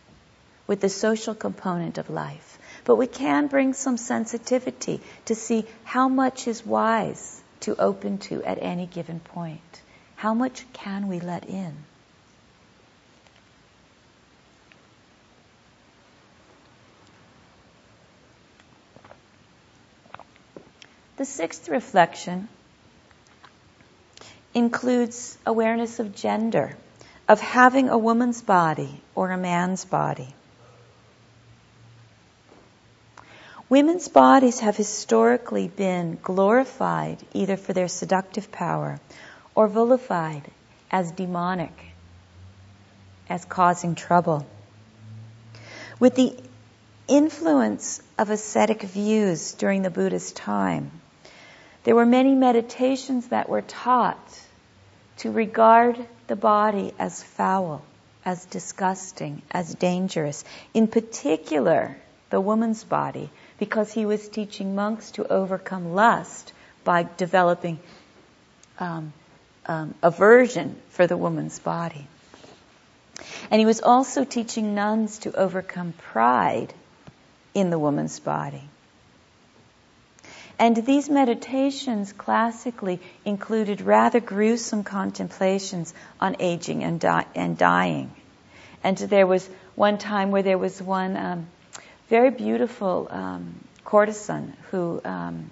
with 0.66 0.80
the 0.80 0.88
social 0.88 1.34
component 1.34 1.98
of 1.98 2.10
life. 2.10 2.51
But 2.85 2.97
we 2.97 3.07
can 3.07 3.47
bring 3.47 3.75
some 3.75 3.97
sensitivity 3.97 5.01
to 5.27 5.35
see 5.35 5.66
how 5.85 6.09
much 6.09 6.49
is 6.49 6.66
wise 6.66 7.40
to 7.61 7.77
open 7.77 8.18
to 8.18 8.42
at 8.42 8.59
any 8.61 8.87
given 8.87 9.21
point. 9.21 9.83
How 10.16 10.35
much 10.35 10.64
can 10.73 11.09
we 11.09 11.21
let 11.21 11.49
in? 11.49 11.75
The 21.16 21.27
sixth 21.27 21.68
reflection 21.68 22.49
includes 24.55 25.38
awareness 25.47 26.01
of 26.01 26.14
gender, 26.16 26.77
of 27.29 27.40
having 27.40 27.88
a 27.88 27.97
woman's 27.97 28.42
body 28.42 29.01
or 29.14 29.31
a 29.31 29.37
man's 29.37 29.85
body. 29.85 30.35
Women's 33.72 34.08
bodies 34.08 34.61
have 34.61 34.76
historically 34.76 35.66
been 35.66 36.18
glorified 36.22 37.16
either 37.32 37.56
for 37.56 37.72
their 37.72 37.88
seductive 37.88 38.52
power 38.52 39.00
or 39.54 39.66
vilified 39.66 40.42
as 40.90 41.11
demonic, 41.12 41.72
as 43.30 43.46
causing 43.46 43.94
trouble. 43.94 44.46
With 45.98 46.16
the 46.16 46.37
influence 47.08 48.02
of 48.18 48.28
ascetic 48.28 48.82
views 48.82 49.54
during 49.54 49.80
the 49.80 49.88
Buddhist 49.88 50.37
time, 50.37 50.90
there 51.85 51.96
were 51.96 52.04
many 52.04 52.35
meditations 52.35 53.28
that 53.28 53.48
were 53.48 53.62
taught 53.62 54.38
to 55.20 55.30
regard 55.30 55.96
the 56.26 56.37
body 56.37 56.92
as 56.98 57.22
foul, 57.22 57.80
as 58.22 58.44
disgusting, 58.44 59.40
as 59.50 59.74
dangerous. 59.74 60.44
In 60.74 60.88
particular, 60.88 61.96
the 62.28 62.38
woman's 62.38 62.85
body, 62.85 63.30
because 63.62 63.92
he 63.92 64.05
was 64.07 64.29
teaching 64.29 64.75
monks 64.75 65.12
to 65.12 65.25
overcome 65.33 65.94
lust 65.94 66.53
by 66.83 67.07
developing 67.16 67.79
um, 68.81 69.12
um, 69.66 69.94
aversion 70.03 70.75
for 70.88 71.07
the 71.07 71.16
woman's 71.16 71.61
body. 71.61 72.09
And 73.53 73.61
he 73.61 73.64
was 73.64 73.81
also 73.81 74.25
teaching 74.25 74.75
nuns 74.75 75.18
to 75.18 75.33
overcome 75.37 75.92
pride 75.92 76.75
in 77.55 77.70
the 77.70 77.79
woman's 77.79 78.18
body. 78.18 78.64
And 80.59 80.85
these 80.85 81.09
meditations 81.09 82.12
classically 82.12 82.98
included 83.25 83.81
rather 83.81 84.18
gruesome 84.18 84.83
contemplations 84.83 85.94
on 86.20 86.35
aging 86.40 86.83
and, 86.83 86.98
di- 86.98 87.27
and 87.37 87.57
dying. 87.57 88.11
And 88.83 88.98
there 88.98 89.29
was 89.29 89.48
one 89.77 89.98
time 89.98 90.33
where 90.33 90.42
there 90.42 90.59
was 90.59 90.83
one 90.83 91.16
um, 91.16 91.46
very 92.12 92.31
beautiful 92.31 93.09
um, 93.11 93.55
courtesan 93.87 94.53
who 94.70 95.01
um, 95.03 95.48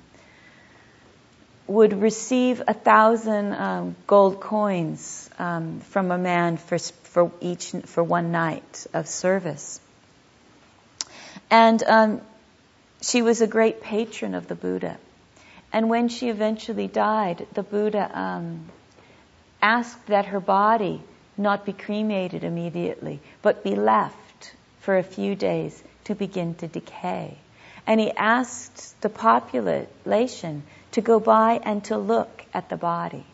would 1.66 1.94
receive 2.02 2.60
a 2.68 2.74
thousand 2.74 3.54
um, 3.54 3.96
gold 4.06 4.40
coins 4.40 5.30
um, 5.38 5.80
from 5.80 6.10
a 6.10 6.18
man 6.18 6.58
for 6.58 6.76
for 7.14 7.32
each 7.40 7.70
for 7.86 8.04
one 8.04 8.30
night 8.30 8.86
of 8.92 9.08
service. 9.08 9.80
And 11.50 11.82
um, 11.82 12.20
she 13.00 13.22
was 13.22 13.40
a 13.40 13.46
great 13.46 13.80
patron 13.80 14.34
of 14.34 14.46
the 14.46 14.54
Buddha. 14.54 14.98
And 15.72 15.88
when 15.88 16.08
she 16.10 16.28
eventually 16.28 16.88
died, 16.88 17.46
the 17.54 17.62
Buddha 17.62 18.10
um, 18.12 18.66
asked 19.62 20.08
that 20.08 20.26
her 20.26 20.40
body 20.40 21.00
not 21.38 21.64
be 21.64 21.72
cremated 21.72 22.44
immediately, 22.44 23.18
but 23.40 23.64
be 23.64 23.76
left 23.76 24.52
for 24.80 24.98
a 24.98 25.02
few 25.02 25.34
days 25.34 25.82
to 26.04 26.14
begin 26.14 26.54
to 26.56 26.68
decay. 26.68 27.36
And 27.86 28.00
he 28.00 28.10
asked 28.10 29.00
the 29.00 29.08
population 29.08 30.62
to 30.92 31.00
go 31.00 31.20
by 31.20 31.60
and 31.62 31.82
to 31.84 31.98
look 31.98 32.44
at 32.52 32.68
the 32.68 32.76
body 32.76 33.24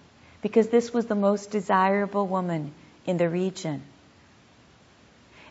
because 0.43 0.69
this 0.69 0.93
was 0.93 1.07
the 1.07 1.15
most 1.15 1.51
desirable 1.51 2.27
woman 2.27 2.73
in 3.07 3.17
the 3.17 3.29
region. 3.29 3.83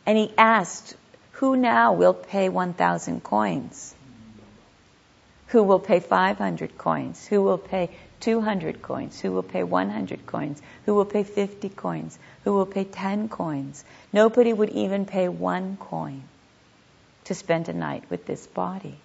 And 0.06 0.18
he 0.18 0.34
asked, 0.38 0.96
Who 1.34 1.56
now 1.56 1.94
will 1.94 2.14
pay 2.14 2.50
1,000 2.50 3.24
coins? 3.24 3.96
Who 5.48 5.64
will 5.64 5.80
pay 5.80 6.00
500 6.00 6.78
coins? 6.78 7.26
Who 7.26 7.44
will 7.44 7.58
pay 7.58 7.90
200 8.20 8.82
coins? 8.82 9.20
Who 9.20 9.32
will 9.32 9.44
pay 9.44 9.64
100 9.64 10.26
coins? 10.26 10.62
Who 10.86 10.96
will 10.96 11.06
pay 11.06 11.24
50 11.24 11.70
coins? 11.70 12.18
Who 12.44 12.54
will 12.54 12.66
pay 12.66 12.84
10 12.84 13.30
coins? 13.30 13.84
Nobody 14.12 14.54
would 14.54 14.70
even 14.70 15.06
pay 15.06 15.28
one 15.28 15.78
coin 15.78 16.24
to 17.26 17.34
spend 17.34 17.70
a 17.70 17.74
night 17.74 18.04
with 18.10 18.26
this 18.26 18.48
body. 18.48 18.98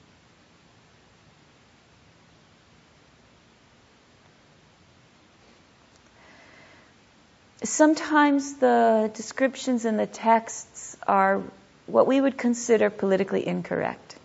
Sometimes 7.62 8.54
the 8.54 9.10
descriptions 9.14 9.84
in 9.84 9.96
the 9.98 10.06
texts 10.06 10.96
are 11.06 11.42
what 11.86 12.06
we 12.06 12.20
would 12.20 12.38
consider 12.38 12.88
politically 12.88 13.46
incorrect. 13.46 14.16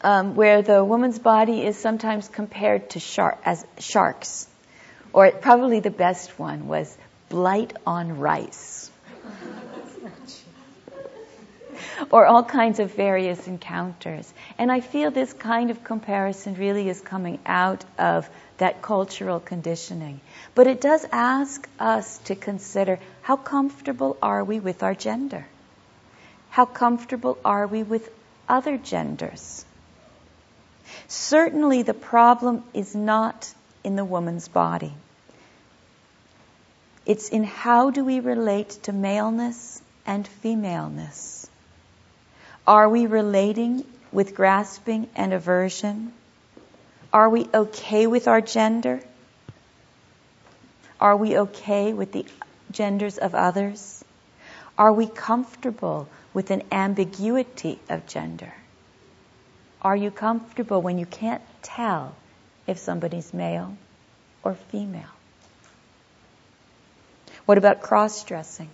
Um, 0.00 0.36
where 0.36 0.62
the 0.62 0.84
woman's 0.84 1.18
body 1.18 1.64
is 1.64 1.76
sometimes 1.76 2.28
compared 2.28 2.90
to 2.90 3.00
shark, 3.00 3.38
as 3.44 3.64
sharks, 3.78 4.46
or 5.12 5.30
probably 5.32 5.80
the 5.80 5.90
best 5.90 6.38
one 6.38 6.68
was 6.68 6.96
blight 7.28 7.72
on 7.84 8.18
rice, 8.18 8.90
or 12.10 12.26
all 12.26 12.42
kinds 12.42 12.78
of 12.80 12.94
various 12.94 13.46
encounters. 13.46 14.32
And 14.58 14.70
I 14.70 14.80
feel 14.80 15.10
this 15.10 15.32
kind 15.32 15.70
of 15.70 15.84
comparison 15.84 16.54
really 16.54 16.88
is 16.88 17.00
coming 17.00 17.38
out 17.46 17.84
of 17.98 18.28
that 18.58 18.82
cultural 18.82 19.40
conditioning. 19.40 20.20
But 20.54 20.66
it 20.66 20.80
does 20.80 21.06
ask 21.12 21.68
us 21.78 22.18
to 22.24 22.34
consider 22.34 22.98
how 23.22 23.36
comfortable 23.36 24.16
are 24.22 24.44
we 24.44 24.60
with 24.60 24.82
our 24.82 24.94
gender? 24.94 25.46
How 26.50 26.64
comfortable 26.64 27.38
are 27.44 27.66
we 27.66 27.82
with 27.82 28.10
other 28.48 28.76
genders? 28.78 29.64
Certainly, 31.06 31.82
the 31.82 31.94
problem 31.94 32.64
is 32.74 32.94
not 32.94 33.52
in 33.84 33.96
the 33.96 34.04
woman's 34.04 34.48
body. 34.48 34.92
It's 37.06 37.28
in 37.28 37.44
how 37.44 37.90
do 37.90 38.04
we 38.04 38.20
relate 38.20 38.70
to 38.84 38.92
maleness 38.92 39.80
and 40.06 40.26
femaleness. 40.26 41.37
Are 42.68 42.86
we 42.86 43.06
relating 43.06 43.86
with 44.12 44.34
grasping 44.34 45.08
and 45.16 45.32
aversion? 45.32 46.12
Are 47.10 47.30
we 47.30 47.48
okay 47.54 48.06
with 48.06 48.28
our 48.28 48.42
gender? 48.42 49.00
Are 51.00 51.16
we 51.16 51.38
okay 51.38 51.94
with 51.94 52.12
the 52.12 52.26
genders 52.70 53.16
of 53.16 53.34
others? 53.34 54.04
Are 54.76 54.92
we 54.92 55.06
comfortable 55.06 56.10
with 56.34 56.50
an 56.50 56.62
ambiguity 56.70 57.78
of 57.88 58.06
gender? 58.06 58.52
Are 59.80 59.96
you 59.96 60.10
comfortable 60.10 60.82
when 60.82 60.98
you 60.98 61.06
can't 61.06 61.40
tell 61.62 62.14
if 62.66 62.76
somebody's 62.76 63.32
male 63.32 63.78
or 64.42 64.52
female? 64.54 65.14
What 67.46 67.56
about 67.56 67.80
cross 67.80 68.24
dressing, 68.24 68.68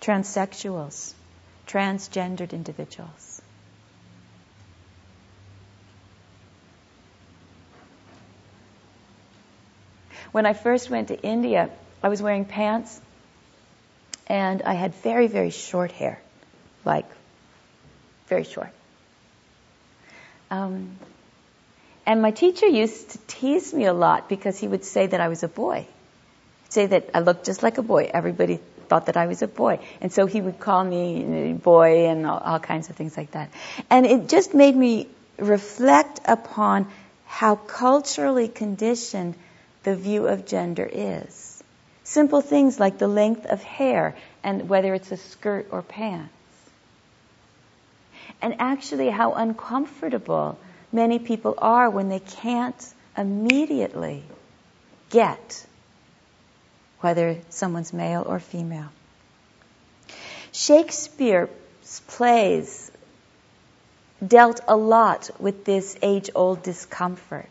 transsexuals, 0.00 1.14
transgendered 1.66 2.52
individuals? 2.52 3.42
When 10.32 10.44
I 10.46 10.52
first 10.52 10.90
went 10.90 11.08
to 11.08 11.20
India, 11.20 11.70
I 12.02 12.08
was 12.08 12.20
wearing 12.20 12.44
pants 12.44 13.00
and 14.26 14.62
I 14.62 14.74
had 14.74 14.94
very, 14.96 15.28
very 15.28 15.50
short 15.50 15.92
hair. 15.92 16.20
Like, 16.84 17.06
very 18.26 18.44
short. 18.44 18.70
Um, 20.50 20.98
and 22.04 22.22
my 22.22 22.30
teacher 22.30 22.66
used 22.66 23.10
to 23.10 23.18
tease 23.26 23.72
me 23.72 23.84
a 23.86 23.92
lot 23.92 24.28
because 24.28 24.58
he 24.58 24.68
would 24.68 24.84
say 24.84 25.06
that 25.06 25.20
I 25.20 25.28
was 25.28 25.42
a 25.42 25.48
boy. 25.48 25.86
He'd 26.64 26.72
say 26.72 26.86
that 26.86 27.10
I 27.14 27.20
looked 27.20 27.46
just 27.46 27.62
like 27.62 27.78
a 27.78 27.82
boy. 27.82 28.10
Everybody 28.12 28.60
thought 28.88 29.06
that 29.06 29.16
I 29.16 29.26
was 29.26 29.42
a 29.42 29.48
boy. 29.48 29.78
And 30.00 30.12
so 30.12 30.26
he 30.26 30.40
would 30.40 30.58
call 30.58 30.84
me 30.84 31.52
boy 31.52 32.06
and 32.06 32.26
all, 32.26 32.38
all 32.38 32.58
kinds 32.58 32.90
of 32.90 32.96
things 32.96 33.16
like 33.16 33.32
that. 33.32 33.50
And 33.90 34.06
it 34.06 34.28
just 34.28 34.54
made 34.54 34.74
me 34.74 35.08
reflect 35.38 36.20
upon 36.24 36.86
how 37.26 37.56
culturally 37.56 38.48
conditioned 38.48 39.34
the 39.82 39.96
view 39.96 40.26
of 40.26 40.46
gender 40.46 40.88
is. 40.90 41.62
Simple 42.04 42.40
things 42.40 42.78
like 42.78 42.98
the 42.98 43.08
length 43.08 43.46
of 43.46 43.62
hair 43.62 44.16
and 44.42 44.68
whether 44.68 44.94
it's 44.94 45.10
a 45.12 45.16
skirt 45.16 45.68
or 45.70 45.82
pants. 45.82 46.32
And 48.40 48.56
actually, 48.58 49.08
how 49.08 49.32
uncomfortable 49.32 50.58
many 50.92 51.18
people 51.18 51.54
are 51.58 51.88
when 51.90 52.08
they 52.08 52.20
can't 52.20 52.94
immediately 53.16 54.22
get 55.10 55.66
whether 57.00 57.38
someone's 57.50 57.92
male 57.92 58.24
or 58.26 58.40
female. 58.40 58.88
Shakespeare's 60.52 61.50
plays 62.08 62.90
dealt 64.26 64.60
a 64.66 64.76
lot 64.76 65.30
with 65.38 65.64
this 65.64 65.96
age 66.02 66.30
old 66.34 66.62
discomfort. 66.62 67.50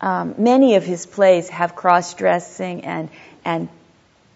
Um, 0.00 0.34
many 0.38 0.76
of 0.76 0.84
his 0.84 1.04
plays 1.04 1.48
have 1.50 1.76
cross 1.76 2.14
dressing 2.14 2.84
and, 2.84 3.10
and 3.44 3.68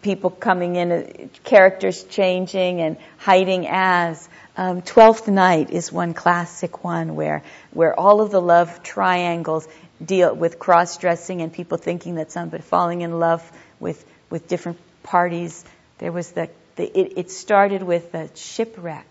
people 0.02 0.28
coming 0.28 0.76
in, 0.76 0.92
uh, 0.92 1.06
characters 1.42 2.04
changing 2.04 2.82
and 2.82 2.98
hiding 3.16 3.66
as. 3.66 4.28
Um, 4.56 4.82
Twelfth 4.82 5.26
Night 5.26 5.70
is 5.70 5.90
one 5.90 6.12
classic 6.12 6.84
one 6.84 7.16
where, 7.16 7.42
where 7.72 7.98
all 7.98 8.20
of 8.20 8.30
the 8.30 8.40
love 8.40 8.82
triangles 8.82 9.66
deal 10.04 10.34
with 10.34 10.58
cross 10.58 10.96
dressing 10.98 11.42
and 11.42 11.52
people 11.52 11.78
thinking 11.78 12.16
that 12.16 12.32
somebody 12.32 12.62
falling 12.62 13.02
in 13.02 13.18
love 13.18 13.42
with, 13.80 14.04
with 14.30 14.48
different 14.48 14.78
parties. 15.02 15.64
There 15.98 16.12
was 16.12 16.32
the, 16.32 16.50
the 16.76 16.84
it, 16.98 17.12
it 17.16 17.30
started 17.30 17.82
with 17.82 18.14
a 18.14 18.34
shipwreck 18.36 19.06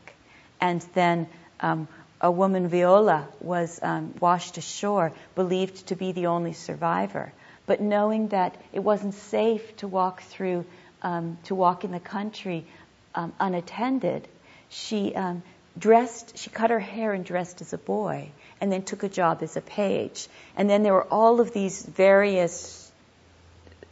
and 0.59 0.81
then 0.93 1.27
um, 1.59 1.87
a 2.23 2.31
woman, 2.31 2.69
Viola, 2.69 3.27
was 3.41 3.79
um, 3.83 4.13
washed 4.21 4.57
ashore, 4.57 5.11
believed 5.35 5.87
to 5.87 5.95
be 5.95 6.13
the 6.13 6.27
only 6.27 6.53
survivor. 6.53 7.33
But 7.65 7.81
knowing 7.81 8.29
that 8.29 8.55
it 8.71 8.79
wasn't 8.79 9.13
safe 9.13 9.75
to 9.77 9.87
walk 9.89 10.21
through, 10.23 10.65
um, 11.01 11.37
to 11.45 11.55
walk 11.55 11.83
in 11.83 11.91
the 11.91 11.99
country 11.99 12.65
um, 13.13 13.33
unattended, 13.39 14.25
she 14.69 15.13
um, 15.15 15.43
dressed, 15.77 16.37
she 16.37 16.49
cut 16.49 16.69
her 16.69 16.79
hair 16.79 17.11
and 17.11 17.25
dressed 17.25 17.59
as 17.59 17.73
a 17.73 17.77
boy, 17.77 18.31
and 18.61 18.71
then 18.71 18.83
took 18.83 19.03
a 19.03 19.09
job 19.09 19.39
as 19.41 19.57
a 19.57 19.61
page. 19.61 20.27
And 20.55 20.69
then 20.69 20.83
there 20.83 20.93
were 20.93 21.07
all 21.07 21.39
of 21.39 21.53
these 21.53 21.83
various 21.83 22.91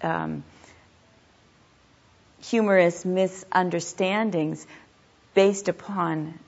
um, 0.01 0.43
humorous 2.41 3.05
misunderstandings 3.05 4.65
based 5.33 5.67
upon 5.67 6.39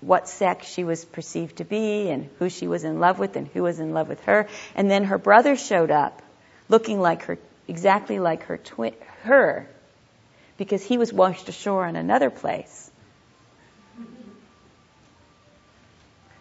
what 0.00 0.28
sex 0.28 0.66
she 0.66 0.84
was 0.84 1.04
perceived 1.04 1.58
to 1.58 1.64
be 1.64 2.10
and 2.10 2.28
who 2.38 2.48
she 2.48 2.66
was 2.66 2.84
in 2.84 2.98
love 2.98 3.18
with 3.18 3.36
and 3.36 3.46
who 3.48 3.62
was 3.62 3.78
in 3.78 3.92
love 3.92 4.08
with 4.08 4.20
her. 4.24 4.48
And 4.74 4.90
then 4.90 5.04
her 5.04 5.18
brother 5.18 5.56
showed 5.56 5.90
up 5.90 6.20
looking 6.68 7.00
like 7.00 7.22
her, 7.24 7.38
exactly 7.68 8.18
like 8.18 8.44
her 8.44 8.56
twin, 8.58 8.94
her, 9.22 9.68
because 10.56 10.82
he 10.84 10.98
was 10.98 11.12
washed 11.12 11.48
ashore 11.48 11.86
in 11.86 11.96
another 11.96 12.30
place. 12.30 12.90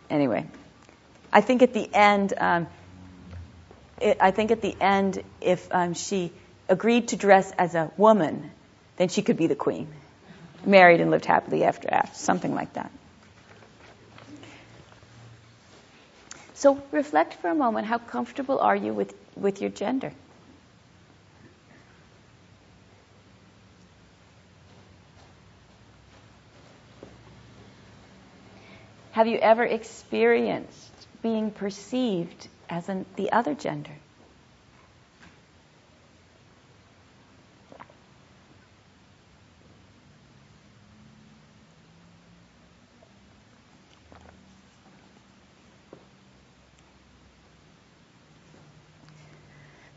Anyway, 0.10 0.45
I 1.33 1.41
think 1.41 1.61
at 1.61 1.73
the 1.73 1.89
end, 1.93 2.33
um, 2.37 2.67
it, 4.01 4.17
I 4.19 4.31
think 4.31 4.51
at 4.51 4.61
the 4.61 4.75
end, 4.79 5.23
if 5.39 5.67
um, 5.71 5.93
she 5.93 6.31
agreed 6.67 7.09
to 7.09 7.15
dress 7.15 7.51
as 7.57 7.75
a 7.75 7.91
woman, 7.97 8.51
then 8.97 9.07
she 9.09 9.21
could 9.21 9.37
be 9.37 9.47
the 9.47 9.55
queen, 9.55 9.87
married 10.65 10.99
and 10.99 11.09
lived 11.11 11.25
happily 11.25 11.63
after 11.63 11.87
after, 11.91 12.15
something 12.17 12.53
like 12.53 12.73
that. 12.73 12.91
So 16.55 16.81
reflect 16.91 17.35
for 17.35 17.49
a 17.49 17.55
moment 17.55 17.87
how 17.87 17.97
comfortable 17.97 18.59
are 18.59 18.75
you 18.75 18.93
with, 18.93 19.15
with 19.35 19.61
your 19.61 19.71
gender? 19.71 20.11
Have 29.13 29.27
you 29.27 29.39
ever 29.39 29.63
experienced 29.65 30.90
being 31.21 31.51
perceived 31.51 32.47
as 32.69 32.89
an, 32.89 33.05
the 33.15 33.31
other 33.31 33.53
gender? 33.53 33.91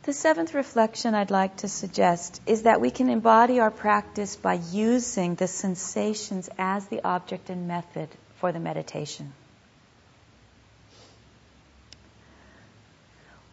The 0.05 0.13
seventh 0.13 0.53
reflection 0.53 1.15
I'd 1.15 1.31
like 1.31 1.57
to 1.59 1.69
suggest 1.69 2.43
is 2.45 2.65
that 2.65 2.83
we 2.83 2.91
can 2.91 3.09
embody 3.09 3.59
our 3.59 3.71
practice 3.71 4.37
by 4.37 4.61
using 4.71 5.35
the 5.35 5.49
sensations 5.49 6.51
as 6.59 6.87
the 6.89 7.03
object 7.03 7.49
and 7.49 7.67
method 7.67 8.11
for 8.35 8.53
the 8.53 8.61
meditation. 8.61 9.33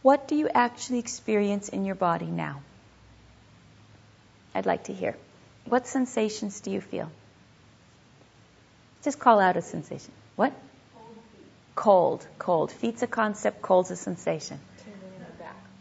What 0.01 0.27
do 0.27 0.35
you 0.35 0.49
actually 0.49 0.99
experience 0.99 1.69
in 1.69 1.85
your 1.85 1.95
body 1.95 2.25
now? 2.25 2.61
I'd 4.55 4.65
like 4.65 4.85
to 4.85 4.93
hear. 4.93 5.15
What 5.65 5.87
sensations 5.87 6.59
do 6.61 6.71
you 6.71 6.81
feel? 6.81 7.09
Just 9.03 9.19
call 9.19 9.39
out 9.39 9.57
a 9.57 9.61
sensation. 9.61 10.11
What? 10.35 10.53
Cold. 11.75 12.27
Cold. 12.37 12.71
Feet's 12.71 13.03
a 13.03 13.07
concept, 13.07 13.61
cold's 13.61 13.91
a 13.91 13.95
sensation 13.95 14.59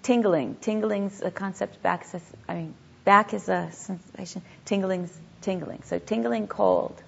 tingling. 0.03 0.57
Tingling's 0.61 1.23
a 1.23 1.31
concept. 1.31 1.83
Back 1.83 2.05
says, 2.05 2.23
I 2.49 2.55
mean, 2.55 2.75
back 3.05 3.35
is 3.35 3.49
a 3.49 3.71
sensation. 3.73 4.43
Tingling's 4.65 5.17
tingling. 5.43 5.83
So 5.85 5.99
tingling, 5.99 6.47
cold. 6.47 7.01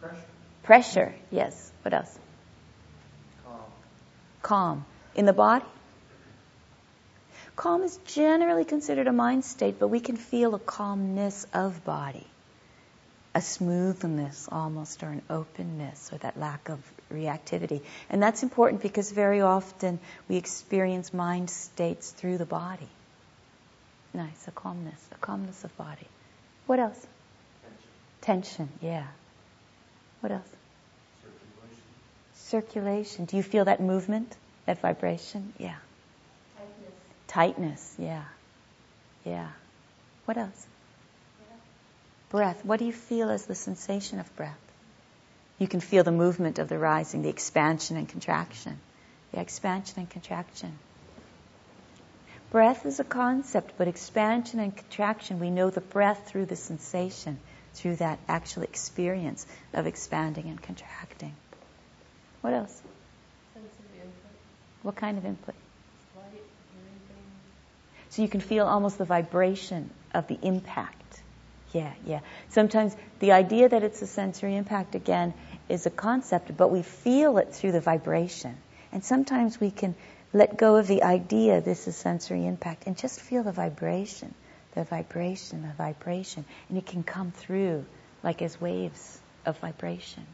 Pressure. 0.00 0.16
Pressure. 0.62 1.14
Yes. 1.30 1.72
What 1.82 1.94
else? 1.94 2.18
Calm. 3.44 3.60
Calm. 4.42 4.84
In 5.14 5.26
the 5.26 5.32
body? 5.32 5.64
Calm 7.56 7.82
is 7.82 7.98
generally 8.04 8.66
considered 8.66 9.06
a 9.06 9.12
mind 9.12 9.42
state, 9.42 9.78
but 9.78 9.88
we 9.88 9.98
can 9.98 10.16
feel 10.16 10.54
a 10.54 10.58
calmness 10.58 11.46
of 11.54 11.84
body, 11.86 12.26
a 13.34 13.40
smoothness 13.40 14.46
almost, 14.52 15.02
or 15.02 15.08
an 15.08 15.22
openness, 15.30 16.10
or 16.12 16.18
that 16.18 16.38
lack 16.38 16.68
of 16.68 16.78
reactivity. 17.10 17.80
And 18.10 18.22
that's 18.22 18.42
important 18.42 18.82
because 18.82 19.10
very 19.10 19.40
often 19.40 19.98
we 20.28 20.36
experience 20.36 21.14
mind 21.14 21.48
states 21.48 22.10
through 22.10 22.36
the 22.36 22.44
body. 22.44 22.88
Nice, 24.12 24.46
a 24.46 24.50
calmness, 24.50 25.00
a 25.12 25.18
calmness 25.18 25.64
of 25.64 25.74
body. 25.78 26.06
What 26.66 26.78
else? 26.78 27.06
Tension. 28.20 28.66
Tension, 28.66 28.68
yeah. 28.82 29.06
What 30.20 30.32
else? 30.32 30.48
Circulation. 31.22 31.84
Circulation. 32.34 33.24
Do 33.24 33.38
you 33.38 33.42
feel 33.42 33.64
that 33.64 33.80
movement, 33.80 34.36
that 34.66 34.80
vibration? 34.80 35.54
Yeah. 35.58 35.76
Tightness. 37.28 37.94
Yeah. 37.98 38.24
Yeah. 39.24 39.48
What 40.24 40.36
else? 40.36 40.66
Breath. 42.30 42.64
What 42.64 42.78
do 42.78 42.84
you 42.84 42.92
feel 42.92 43.30
as 43.30 43.46
the 43.46 43.54
sensation 43.54 44.18
of 44.20 44.36
breath? 44.36 44.58
You 45.58 45.68
can 45.68 45.80
feel 45.80 46.04
the 46.04 46.12
movement 46.12 46.58
of 46.58 46.68
the 46.68 46.78
rising, 46.78 47.22
the 47.22 47.28
expansion 47.28 47.96
and 47.96 48.08
contraction. 48.08 48.78
The 49.32 49.40
expansion 49.40 50.00
and 50.00 50.10
contraction. 50.10 50.78
Breath 52.50 52.86
is 52.86 53.00
a 53.00 53.04
concept, 53.04 53.72
but 53.76 53.88
expansion 53.88 54.60
and 54.60 54.76
contraction, 54.76 55.40
we 55.40 55.50
know 55.50 55.70
the 55.70 55.80
breath 55.80 56.28
through 56.28 56.46
the 56.46 56.56
sensation, 56.56 57.38
through 57.74 57.96
that 57.96 58.18
actual 58.28 58.62
experience 58.62 59.46
of 59.72 59.86
expanding 59.86 60.48
and 60.48 60.62
contracting. 60.62 61.34
What 62.40 62.54
else? 62.54 62.82
Sensory 63.54 64.00
input. 64.00 64.32
What 64.82 64.96
kind 64.96 65.18
of 65.18 65.24
input? 65.24 65.54
So 68.16 68.22
you 68.22 68.28
can 68.28 68.40
feel 68.40 68.64
almost 68.64 68.96
the 68.96 69.04
vibration 69.04 69.90
of 70.14 70.26
the 70.26 70.38
impact. 70.40 71.20
Yeah, 71.74 71.92
yeah. 72.06 72.20
Sometimes 72.48 72.96
the 73.18 73.32
idea 73.32 73.68
that 73.68 73.82
it's 73.82 74.00
a 74.00 74.06
sensory 74.06 74.56
impact 74.56 74.94
again 74.94 75.34
is 75.68 75.84
a 75.84 75.90
concept, 75.90 76.56
but 76.56 76.70
we 76.70 76.80
feel 76.80 77.36
it 77.36 77.52
through 77.52 77.72
the 77.72 77.80
vibration. 77.82 78.56
And 78.90 79.04
sometimes 79.04 79.60
we 79.60 79.70
can 79.70 79.94
let 80.32 80.56
go 80.56 80.76
of 80.76 80.86
the 80.86 81.02
idea 81.02 81.60
this 81.60 81.88
is 81.88 81.94
sensory 81.94 82.46
impact 82.46 82.86
and 82.86 82.96
just 82.96 83.20
feel 83.20 83.42
the 83.42 83.52
vibration, 83.52 84.32
the 84.74 84.84
vibration, 84.84 85.60
the 85.60 85.74
vibration. 85.74 86.46
And 86.70 86.78
it 86.78 86.86
can 86.86 87.02
come 87.02 87.32
through 87.32 87.84
like 88.22 88.40
as 88.40 88.58
waves 88.58 89.20
of 89.44 89.58
vibration. 89.58 90.24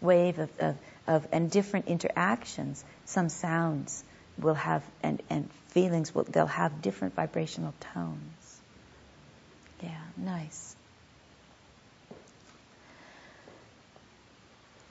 Wave 0.00 0.38
of, 0.38 0.50
of, 0.60 0.76
of 1.08 1.26
and 1.32 1.50
different 1.50 1.88
interactions. 1.88 2.84
Some 3.04 3.30
sounds 3.30 4.04
will 4.38 4.54
have 4.54 4.84
and, 5.02 5.20
and 5.28 5.50
feelings 5.76 6.14
will 6.14 6.24
they'll 6.24 6.46
have 6.46 6.80
different 6.80 7.14
vibrational 7.14 7.74
tones. 7.92 8.60
Yeah, 9.82 10.04
nice. 10.16 10.74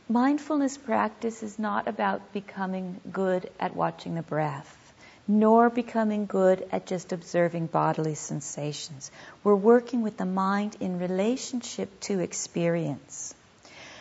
Mindfulness 0.07 0.77
practice 0.77 1.41
is 1.41 1.57
not 1.57 1.87
about 1.87 2.31
becoming 2.33 3.01
good 3.11 3.49
at 3.59 3.75
watching 3.75 4.13
the 4.13 4.21
breath, 4.21 4.93
nor 5.27 5.71
becoming 5.71 6.27
good 6.27 6.63
at 6.71 6.85
just 6.85 7.11
observing 7.11 7.65
bodily 7.65 8.13
sensations. 8.13 9.09
We're 9.43 9.55
working 9.55 10.03
with 10.03 10.17
the 10.17 10.27
mind 10.27 10.77
in 10.79 10.99
relationship 10.99 11.99
to 12.01 12.19
experience. 12.19 13.33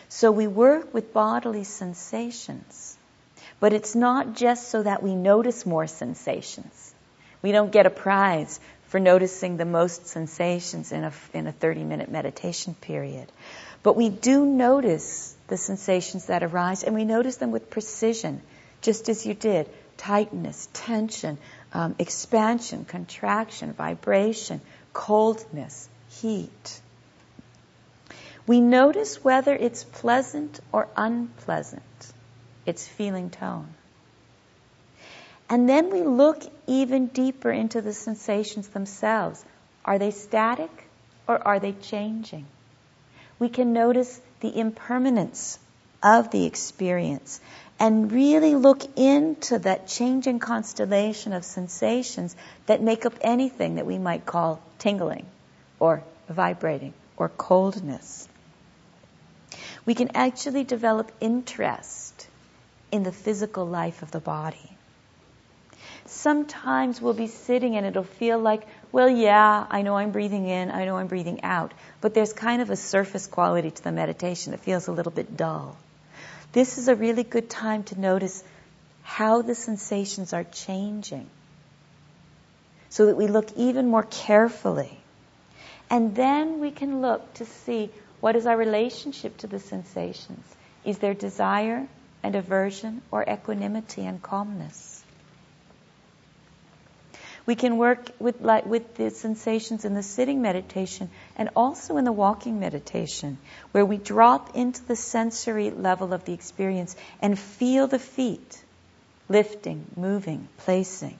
So 0.09 0.31
we 0.31 0.45
work 0.45 0.93
with 0.93 1.13
bodily 1.13 1.63
sensations, 1.63 2.94
but 3.59 3.73
it's 3.73 3.95
not 3.95 4.35
just 4.35 4.69
so 4.69 4.83
that 4.83 5.03
we 5.03 5.15
notice 5.15 5.65
more 5.65 5.87
sensations. 5.87 6.93
We 7.41 7.51
don't 7.51 7.71
get 7.71 7.85
a 7.85 7.89
prize 7.89 8.59
for 8.87 8.99
noticing 8.99 9.57
the 9.57 9.65
most 9.65 10.07
sensations 10.07 10.91
in 10.91 11.03
a, 11.03 11.13
in 11.33 11.47
a 11.47 11.51
30 11.51 11.83
minute 11.83 12.09
meditation 12.09 12.75
period. 12.75 13.31
But 13.83 13.95
we 13.95 14.09
do 14.09 14.45
notice 14.45 15.35
the 15.47 15.57
sensations 15.57 16.25
that 16.25 16.43
arise, 16.43 16.83
and 16.83 16.95
we 16.95 17.05
notice 17.05 17.37
them 17.37 17.51
with 17.51 17.69
precision, 17.69 18.41
just 18.81 19.09
as 19.09 19.25
you 19.25 19.33
did 19.33 19.69
tightness, 19.97 20.67
tension, 20.73 21.37
um, 21.73 21.95
expansion, 21.99 22.85
contraction, 22.85 23.73
vibration, 23.73 24.61
coldness, 24.93 25.89
heat. 26.09 26.81
We 28.47 28.61
notice 28.61 29.23
whether 29.23 29.55
it's 29.55 29.83
pleasant 29.83 30.59
or 30.71 30.87
unpleasant, 30.95 32.13
its 32.65 32.87
feeling 32.87 33.29
tone. 33.29 33.73
And 35.49 35.69
then 35.69 35.91
we 35.91 36.01
look 36.01 36.43
even 36.65 37.07
deeper 37.07 37.51
into 37.51 37.81
the 37.81 37.93
sensations 37.93 38.67
themselves. 38.67 39.43
Are 39.83 39.99
they 39.99 40.11
static 40.11 40.71
or 41.27 41.47
are 41.47 41.59
they 41.59 41.73
changing? 41.73 42.45
We 43.37 43.49
can 43.49 43.73
notice 43.73 44.19
the 44.39 44.57
impermanence 44.57 45.59
of 46.01 46.31
the 46.31 46.45
experience 46.45 47.39
and 47.79 48.11
really 48.11 48.55
look 48.55 48.97
into 48.97 49.59
that 49.59 49.87
changing 49.87 50.39
constellation 50.39 51.33
of 51.33 51.43
sensations 51.43 52.35
that 52.67 52.81
make 52.81 53.05
up 53.05 53.13
anything 53.21 53.75
that 53.75 53.85
we 53.85 53.97
might 53.97 54.25
call 54.25 54.61
tingling 54.79 55.25
or 55.79 56.03
vibrating 56.29 56.93
or 57.17 57.29
coldness. 57.29 58.27
We 59.85 59.93
can 59.93 60.11
actually 60.15 60.63
develop 60.63 61.11
interest 61.19 62.27
in 62.95 63.03
the 63.03 63.11
physical 63.11 63.65
life 63.65 64.01
of 64.01 64.11
the 64.11 64.19
body. 64.19 64.69
Sometimes 66.05 67.01
we'll 67.01 67.13
be 67.13 67.27
sitting 67.27 67.75
and 67.75 67.85
it'll 67.85 68.03
feel 68.03 68.39
like, 68.39 68.67
well, 68.91 69.09
yeah, 69.09 69.65
I 69.69 69.81
know 69.81 69.97
I'm 69.97 70.11
breathing 70.11 70.47
in, 70.47 70.71
I 70.71 70.85
know 70.85 70.97
I'm 70.97 71.07
breathing 71.07 71.43
out, 71.43 71.73
but 71.99 72.13
there's 72.13 72.33
kind 72.33 72.61
of 72.61 72.69
a 72.69 72.75
surface 72.75 73.27
quality 73.27 73.71
to 73.71 73.83
the 73.83 73.91
meditation 73.91 74.51
that 74.51 74.59
feels 74.59 74.87
a 74.87 74.91
little 74.91 75.11
bit 75.11 75.35
dull. 75.35 75.77
This 76.51 76.77
is 76.77 76.87
a 76.87 76.95
really 76.95 77.23
good 77.23 77.49
time 77.49 77.83
to 77.83 77.99
notice 77.99 78.43
how 79.03 79.41
the 79.41 79.55
sensations 79.55 80.31
are 80.33 80.43
changing 80.43 81.27
so 82.89 83.07
that 83.07 83.17
we 83.17 83.27
look 83.27 83.51
even 83.57 83.87
more 83.87 84.03
carefully. 84.03 84.97
And 85.89 86.15
then 86.15 86.59
we 86.59 86.71
can 86.71 87.01
look 87.01 87.33
to 87.35 87.45
see 87.45 87.89
what 88.19 88.35
is 88.35 88.45
our 88.45 88.57
relationship 88.57 89.37
to 89.37 89.47
the 89.47 89.59
sensations. 89.59 90.43
Is 90.83 90.97
there 90.99 91.13
desire 91.13 91.87
and 92.25 92.35
aversion 92.35 93.03
or 93.11 93.23
equanimity 93.23 94.03
and 94.03 94.21
calmness? 94.21 95.03
We 97.45 97.53
can 97.53 97.77
work 97.77 98.09
with, 98.17 98.41
like, 98.41 98.65
with 98.65 98.95
the 98.95 99.11
sensations 99.11 99.85
in 99.85 99.93
the 99.93 100.01
sitting 100.01 100.41
meditation 100.41 101.11
and 101.37 101.49
also 101.55 101.97
in 101.97 102.03
the 102.03 102.11
walking 102.11 102.59
meditation, 102.59 103.37
where 103.71 103.85
we 103.85 103.97
drop 103.97 104.55
into 104.55 104.83
the 104.83 104.95
sensory 104.95 105.69
level 105.69 106.13
of 106.13 106.25
the 106.25 106.33
experience 106.33 106.95
and 107.21 107.37
feel 107.37 107.85
the 107.85 107.99
feet 107.99 108.63
lifting, 109.29 109.85
moving, 109.95 110.47
placing. 110.57 111.19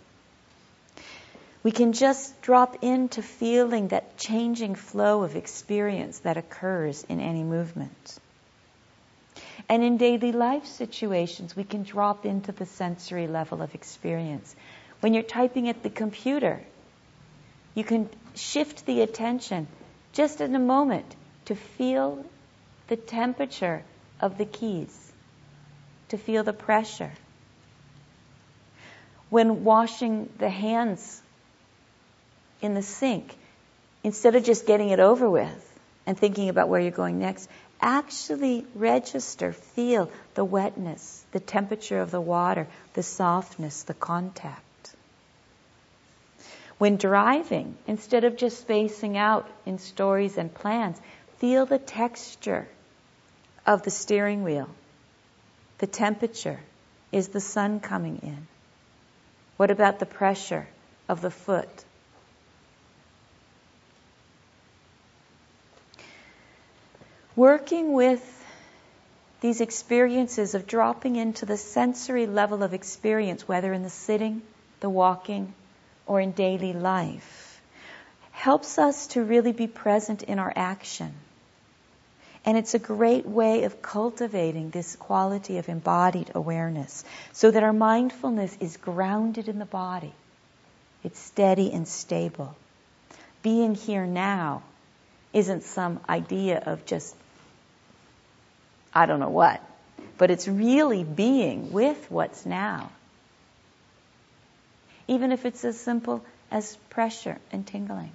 We 1.61 1.71
can 1.71 1.93
just 1.93 2.41
drop 2.41 2.83
into 2.83 3.21
feeling 3.21 3.89
that 3.89 4.17
changing 4.17 4.73
flow 4.73 5.21
of 5.21 5.35
experience 5.35 6.19
that 6.19 6.37
occurs 6.37 7.03
in 7.07 7.19
any 7.19 7.43
movement. 7.43 8.19
And 9.67 9.83
in 9.83 9.97
daily 9.97 10.31
life 10.31 10.65
situations, 10.65 11.55
we 11.55 11.63
can 11.63 11.83
drop 11.83 12.25
into 12.25 12.51
the 12.51 12.65
sensory 12.65 13.27
level 13.27 13.61
of 13.61 13.73
experience 13.73 14.55
when 15.05 15.13
you're 15.13 15.23
typing 15.23 15.69
at 15.69 15.83
the 15.83 15.89
computer, 15.91 16.61
you 17.75 17.83
can 17.83 18.09
shift 18.33 18.87
the 18.87 19.01
attention 19.01 19.67
just 20.13 20.41
in 20.41 20.55
a 20.55 20.59
moment 20.59 21.15
to 21.45 21.55
feel 21.55 22.25
the 22.87 22.95
temperature 22.95 23.83
of 24.19 24.37
the 24.39 24.45
keys, 24.45 25.11
to 26.09 26.17
feel 26.17 26.43
the 26.43 26.53
pressure. 26.53 27.11
When 29.29 29.63
washing 29.63 30.29
the 30.39 30.49
hands 30.49 31.21
in 32.61 32.73
the 32.73 32.81
sink, 32.81 33.35
instead 34.03 34.35
of 34.35 34.43
just 34.43 34.65
getting 34.65 34.89
it 34.89 34.99
over 34.99 35.29
with 35.29 35.79
and 36.07 36.17
thinking 36.17 36.49
about 36.49 36.69
where 36.69 36.79
you're 36.79 36.89
going 36.89 37.19
next, 37.19 37.47
actually 37.81 38.65
register, 38.75 39.53
feel 39.53 40.11
the 40.33 40.45
wetness, 40.45 41.23
the 41.31 41.39
temperature 41.39 41.99
of 41.99 42.11
the 42.11 42.21
water, 42.21 42.67
the 42.93 43.03
softness, 43.03 43.83
the 43.83 43.93
contact. 43.93 44.61
When 46.77 46.97
driving, 46.97 47.77
instead 47.87 48.23
of 48.25 48.35
just 48.35 48.59
spacing 48.59 49.17
out 49.17 49.49
in 49.65 49.79
stories 49.79 50.37
and 50.37 50.53
plans, 50.53 50.99
feel 51.37 51.65
the 51.65 51.79
texture 51.79 52.67
of 53.65 53.83
the 53.83 53.91
steering 53.91 54.43
wheel, 54.43 54.69
the 55.77 55.87
temperature. 55.87 56.59
Is 57.11 57.29
the 57.29 57.39
sun 57.39 57.79
coming 57.79 58.19
in? 58.23 58.47
What 59.55 59.71
about 59.71 59.99
the 59.99 60.05
pressure 60.05 60.67
of 61.07 61.21
the 61.21 61.31
foot? 61.31 61.85
Working 67.35 67.93
with 67.93 68.23
these 69.41 69.59
experiences 69.59 70.55
of 70.55 70.67
dropping 70.67 71.17
into 71.17 71.45
the 71.45 71.57
sensory 71.57 72.27
level 72.27 72.63
of 72.63 72.73
experience, 72.73 73.47
whether 73.47 73.73
in 73.73 73.83
the 73.83 73.89
sitting, 73.89 74.41
the 74.79 74.89
walking, 74.89 75.53
or 76.07 76.21
in 76.21 76.31
daily 76.31 76.73
life, 76.73 77.61
helps 78.31 78.77
us 78.77 79.07
to 79.07 79.23
really 79.23 79.51
be 79.51 79.67
present 79.67 80.23
in 80.23 80.39
our 80.39 80.53
action. 80.55 81.13
And 82.45 82.57
it's 82.57 82.75
a 82.75 82.79
great 82.79 83.25
way 83.25 83.63
of 83.63 83.81
cultivating 83.81 84.69
this 84.69 84.95
quality 84.95 85.57
of 85.57 85.67
embodied 85.67 86.31
awareness 86.35 87.03
so 87.33 87.49
that 87.49 87.63
our 87.63 87.73
mindfulness 87.73 88.55
is 88.59 88.77
grounded 88.77 89.49
in 89.49 89.57
the 89.57 89.65
body. 89.65 90.13
It's 91.03 91.19
steady 91.19 91.71
and 91.71 91.87
stable. 91.87 92.55
Being 93.41 93.75
here 93.75 94.05
now 94.05 94.63
isn't 95.33 95.63
some 95.63 95.99
idea 96.07 96.59
of 96.65 96.85
just, 96.85 97.15
I 98.95 99.05
don't 99.05 99.19
know 99.19 99.29
what, 99.29 99.61
but 100.17 100.31
it's 100.31 100.47
really 100.47 101.03
being 101.03 101.73
with 101.73 102.09
what's 102.09 102.45
now. 102.45 102.91
Even 105.07 105.33
if 105.33 105.45
it's 105.45 105.65
as 105.65 105.77
simple 105.77 106.23
as 106.49 106.77
pressure 106.89 107.37
and 107.51 107.67
tingling. 107.67 108.11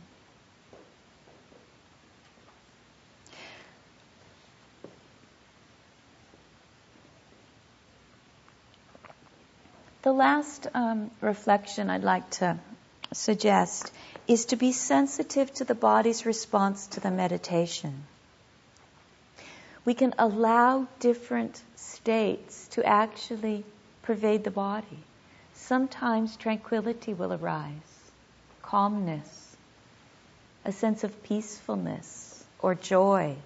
The 10.02 10.12
last 10.12 10.66
um, 10.72 11.10
reflection 11.20 11.90
I'd 11.90 12.02
like 12.02 12.30
to 12.30 12.58
suggest 13.12 13.92
is 14.26 14.46
to 14.46 14.56
be 14.56 14.72
sensitive 14.72 15.52
to 15.54 15.64
the 15.64 15.74
body's 15.74 16.24
response 16.24 16.86
to 16.88 17.00
the 17.00 17.10
meditation. 17.10 18.04
We 19.84 19.94
can 19.94 20.14
allow 20.18 20.86
different 20.98 21.62
states 21.74 22.68
to 22.72 22.84
actually 22.84 23.64
pervade 24.02 24.44
the 24.44 24.50
body. 24.50 25.04
Sometimes 25.54 26.36
tranquility 26.36 27.14
will 27.14 27.32
arise, 27.32 27.72
calmness, 28.62 29.56
a 30.64 30.72
sense 30.72 31.04
of 31.04 31.22
peacefulness 31.22 32.44
or 32.58 32.74
joy, 32.74 33.36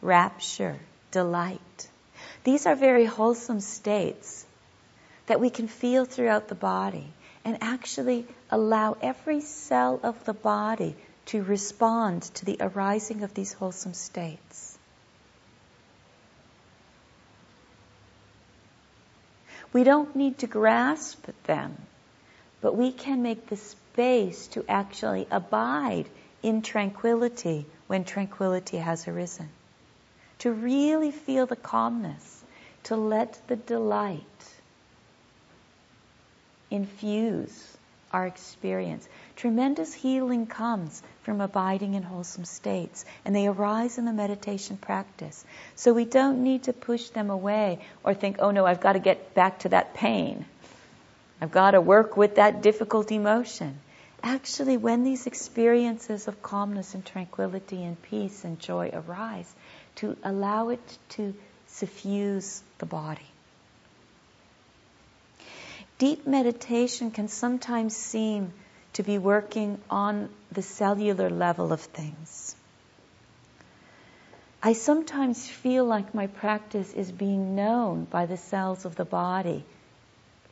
rapture, 0.00 0.78
delight. 1.10 1.88
These 2.44 2.66
are 2.66 2.76
very 2.76 3.04
wholesome 3.04 3.60
states 3.60 4.46
that 5.26 5.40
we 5.40 5.50
can 5.50 5.68
feel 5.68 6.04
throughout 6.04 6.48
the 6.48 6.54
body 6.54 7.06
and 7.44 7.58
actually 7.60 8.26
allow 8.50 8.96
every 9.00 9.40
cell 9.40 9.98
of 10.02 10.24
the 10.24 10.34
body 10.34 10.94
to 11.26 11.42
respond 11.42 12.22
to 12.22 12.44
the 12.44 12.58
arising 12.60 13.22
of 13.22 13.34
these 13.34 13.52
wholesome 13.52 13.94
states. 13.94 14.69
We 19.72 19.84
don't 19.84 20.16
need 20.16 20.38
to 20.38 20.46
grasp 20.46 21.26
them, 21.44 21.76
but 22.60 22.76
we 22.76 22.92
can 22.92 23.22
make 23.22 23.46
the 23.46 23.56
space 23.56 24.48
to 24.48 24.64
actually 24.68 25.26
abide 25.30 26.06
in 26.42 26.62
tranquility 26.62 27.66
when 27.86 28.04
tranquility 28.04 28.78
has 28.78 29.06
arisen. 29.06 29.48
To 30.40 30.52
really 30.52 31.10
feel 31.10 31.46
the 31.46 31.56
calmness, 31.56 32.42
to 32.84 32.96
let 32.96 33.40
the 33.46 33.56
delight 33.56 34.22
infuse 36.70 37.76
our 38.12 38.26
experience. 38.26 39.08
Tremendous 39.36 39.94
healing 39.94 40.46
comes 40.46 41.02
from 41.22 41.40
abiding 41.40 41.94
in 41.94 42.02
wholesome 42.02 42.44
states, 42.44 43.04
and 43.24 43.34
they 43.34 43.46
arise 43.46 43.98
in 43.98 44.04
the 44.04 44.12
meditation 44.12 44.76
practice. 44.76 45.44
So 45.76 45.92
we 45.92 46.04
don't 46.04 46.42
need 46.42 46.64
to 46.64 46.72
push 46.72 47.08
them 47.10 47.30
away 47.30 47.78
or 48.04 48.14
think, 48.14 48.36
oh 48.40 48.50
no, 48.50 48.66
I've 48.66 48.80
got 48.80 48.94
to 48.94 48.98
get 48.98 49.34
back 49.34 49.60
to 49.60 49.70
that 49.70 49.94
pain. 49.94 50.44
I've 51.40 51.52
got 51.52 51.70
to 51.70 51.80
work 51.80 52.16
with 52.16 52.36
that 52.36 52.62
difficult 52.62 53.10
emotion. 53.10 53.78
Actually, 54.22 54.76
when 54.76 55.04
these 55.04 55.26
experiences 55.26 56.28
of 56.28 56.42
calmness 56.42 56.94
and 56.94 57.04
tranquility 57.04 57.82
and 57.82 58.00
peace 58.02 58.44
and 58.44 58.58
joy 58.58 58.90
arise, 58.92 59.50
to 59.96 60.16
allow 60.22 60.68
it 60.68 60.98
to 61.10 61.34
suffuse 61.66 62.62
the 62.78 62.86
body. 62.86 63.26
Deep 65.98 66.26
meditation 66.26 67.10
can 67.10 67.28
sometimes 67.28 67.94
seem 67.94 68.52
to 68.94 69.02
be 69.02 69.18
working 69.18 69.80
on 69.88 70.28
the 70.52 70.62
cellular 70.62 71.30
level 71.30 71.72
of 71.72 71.80
things. 71.80 72.54
I 74.62 74.74
sometimes 74.74 75.48
feel 75.48 75.86
like 75.86 76.14
my 76.14 76.26
practice 76.26 76.92
is 76.92 77.10
being 77.10 77.54
known 77.56 78.04
by 78.04 78.26
the 78.26 78.36
cells 78.36 78.84
of 78.84 78.94
the 78.94 79.06
body 79.06 79.64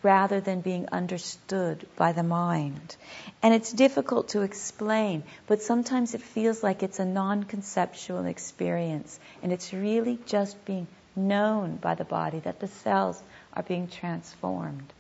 rather 0.03 0.41
than 0.41 0.61
being 0.61 0.89
understood 0.91 1.87
by 1.97 2.13
the 2.13 2.23
mind. 2.23 2.97
And 3.43 3.53
it's 3.53 3.73
difficult 3.73 4.29
to 4.29 4.43
explain, 4.43 5.25
but 5.47 5.63
sometimes 5.63 6.15
it 6.15 6.23
feels 6.23 6.63
like 6.63 6.83
it's 6.83 7.01
a 7.01 7.05
non 7.05 7.45
conceptual 7.45 8.25
experience 8.25 9.19
and 9.43 9.53
it's 9.53 9.73
really 9.73 10.19
just 10.27 10.65
being 10.65 10.87
known 11.15 11.77
by 11.77 11.95
the 11.95 12.05
body 12.05 12.39
that 12.41 12.61
the 12.61 12.69
cells 12.69 13.23
are 13.53 13.63
being 13.63 13.89
transformed. 13.89 14.93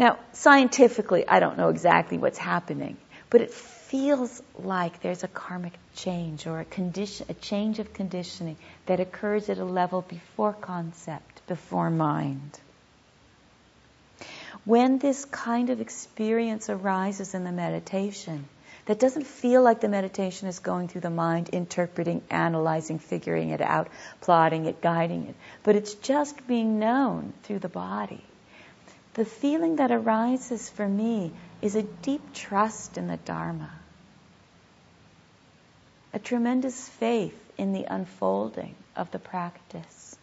Now, 0.00 0.18
scientifically, 0.32 1.28
I 1.28 1.40
don't 1.40 1.58
know 1.58 1.68
exactly 1.68 2.16
what's 2.16 2.38
happening, 2.38 2.96
but 3.28 3.42
it 3.42 3.52
feels 3.52 4.42
like 4.58 5.02
there's 5.02 5.24
a 5.24 5.28
karmic 5.28 5.74
change 5.94 6.46
or 6.46 6.58
a 6.58 6.64
condition, 6.64 7.26
a 7.28 7.34
change 7.34 7.80
of 7.80 7.92
conditioning 7.92 8.56
that 8.86 8.98
occurs 8.98 9.50
at 9.50 9.58
a 9.58 9.64
level 9.64 10.00
before 10.00 10.54
concept, 10.54 11.46
before 11.46 11.90
mind. 11.90 12.58
When 14.64 14.98
this 14.98 15.26
kind 15.26 15.68
of 15.68 15.82
experience 15.82 16.70
arises 16.70 17.34
in 17.34 17.44
the 17.44 17.52
meditation, 17.52 18.48
that 18.86 19.00
doesn't 19.00 19.26
feel 19.26 19.60
like 19.62 19.82
the 19.82 19.88
meditation 19.90 20.48
is 20.48 20.60
going 20.60 20.88
through 20.88 21.02
the 21.02 21.10
mind, 21.10 21.50
interpreting, 21.50 22.22
analyzing, 22.30 23.00
figuring 23.00 23.50
it 23.50 23.60
out, 23.60 23.88
plotting 24.22 24.64
it, 24.64 24.80
guiding 24.80 25.26
it, 25.26 25.34
but 25.62 25.76
it's 25.76 25.92
just 25.92 26.46
being 26.46 26.78
known 26.78 27.34
through 27.42 27.58
the 27.58 27.68
body 27.68 28.24
the 29.14 29.24
feeling 29.24 29.76
that 29.76 29.90
arises 29.90 30.68
for 30.68 30.88
me 30.88 31.32
is 31.60 31.74
a 31.74 31.82
deep 31.82 32.32
trust 32.32 32.96
in 32.96 33.08
the 33.08 33.16
Dharma, 33.16 33.70
a 36.12 36.18
tremendous 36.18 36.88
faith 36.88 37.38
in 37.58 37.72
the 37.72 37.84
unfolding 37.84 38.74
of 38.96 39.10
the 39.10 39.18
practice. 39.18 40.16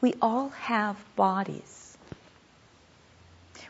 We 0.00 0.14
all 0.20 0.48
have 0.50 0.96
bodies. 1.14 1.96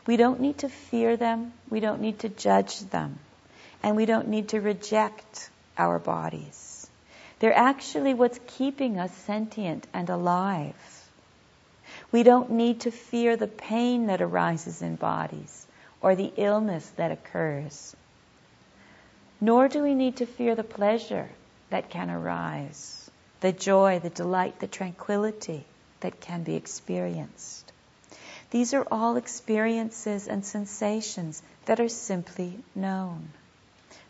We 0.07 0.17
don't 0.17 0.39
need 0.39 0.59
to 0.59 0.69
fear 0.69 1.15
them, 1.15 1.53
we 1.69 1.79
don't 1.79 2.01
need 2.01 2.19
to 2.19 2.29
judge 2.29 2.79
them, 2.79 3.19
and 3.83 3.95
we 3.95 4.05
don't 4.05 4.27
need 4.27 4.49
to 4.49 4.59
reject 4.59 5.49
our 5.77 5.99
bodies. 5.99 6.89
They're 7.39 7.55
actually 7.55 8.13
what's 8.13 8.39
keeping 8.47 8.99
us 8.99 9.13
sentient 9.25 9.85
and 9.93 10.09
alive. 10.09 10.92
We 12.13 12.21
don't 12.21 12.51
need 12.51 12.81
to 12.81 12.91
fear 12.91 13.35
the 13.35 13.47
pain 13.47 14.05
that 14.05 14.21
arises 14.21 14.83
in 14.83 14.97
bodies 14.97 15.65
or 15.99 16.15
the 16.15 16.31
illness 16.37 16.87
that 16.95 17.11
occurs. 17.11 17.95
Nor 19.41 19.67
do 19.67 19.81
we 19.81 19.95
need 19.95 20.17
to 20.17 20.27
fear 20.27 20.53
the 20.53 20.63
pleasure 20.63 21.27
that 21.71 21.89
can 21.89 22.11
arise, 22.11 23.09
the 23.39 23.51
joy, 23.51 23.97
the 23.97 24.11
delight, 24.11 24.59
the 24.59 24.67
tranquility 24.67 25.65
that 26.01 26.21
can 26.21 26.43
be 26.43 26.53
experienced. 26.53 27.71
These 28.51 28.75
are 28.75 28.87
all 28.91 29.17
experiences 29.17 30.27
and 30.27 30.45
sensations 30.45 31.41
that 31.65 31.79
are 31.79 31.89
simply 31.89 32.59
known, 32.75 33.29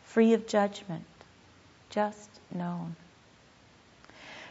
free 0.04 0.34
of 0.34 0.45
judgment, 0.45 1.06
just 1.89 2.30
known. 2.54 2.97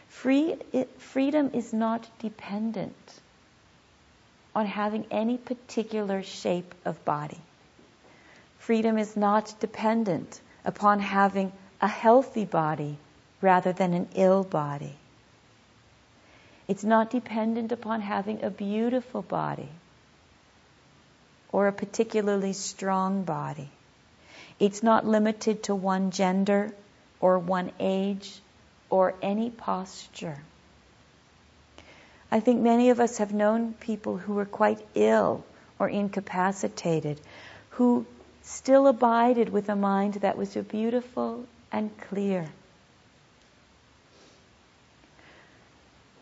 Free, 0.07 0.55
it, 0.71 0.99
freedom 0.99 1.51
is 1.53 1.71
not 1.71 2.09
dependent 2.17 3.21
on 4.55 4.65
having 4.65 5.05
any 5.09 5.37
particular 5.37 6.23
shape 6.23 6.73
of 6.85 7.03
body. 7.05 7.39
Freedom 8.59 8.97
is 8.97 9.17
not 9.17 9.53
dependent 9.59 10.39
upon 10.63 10.99
having 10.99 11.51
a 11.81 11.87
healthy 11.87 12.45
body 12.45 12.97
rather 13.41 13.73
than 13.73 13.93
an 13.93 14.07
ill 14.15 14.43
body. 14.43 14.95
It's 16.67 16.83
not 16.83 17.09
dependent 17.09 17.71
upon 17.71 18.01
having 18.01 18.43
a 18.43 18.49
beautiful 18.49 19.21
body 19.21 19.69
or 21.51 21.67
a 21.67 21.73
particularly 21.73 22.53
strong 22.53 23.23
body. 23.23 23.69
It's 24.59 24.81
not 24.81 25.05
limited 25.05 25.63
to 25.63 25.75
one 25.75 26.11
gender 26.11 26.73
or 27.19 27.37
one 27.37 27.71
age 27.79 28.39
or 28.89 29.13
any 29.21 29.49
posture. 29.49 30.37
I 32.33 32.39
think 32.39 32.61
many 32.61 32.89
of 32.89 32.99
us 32.99 33.19
have 33.19 33.31
known 33.31 33.73
people 33.73 34.17
who 34.17 34.33
were 34.33 34.45
quite 34.45 34.83
ill 34.95 35.45
or 35.77 35.87
incapacitated 35.87 37.21
who 37.69 38.07
still 38.41 38.87
abided 38.87 39.49
with 39.49 39.69
a 39.69 39.75
mind 39.75 40.15
that 40.15 40.35
was 40.35 40.49
so 40.53 40.63
beautiful 40.63 41.45
and 41.71 41.95
clear. 42.09 42.49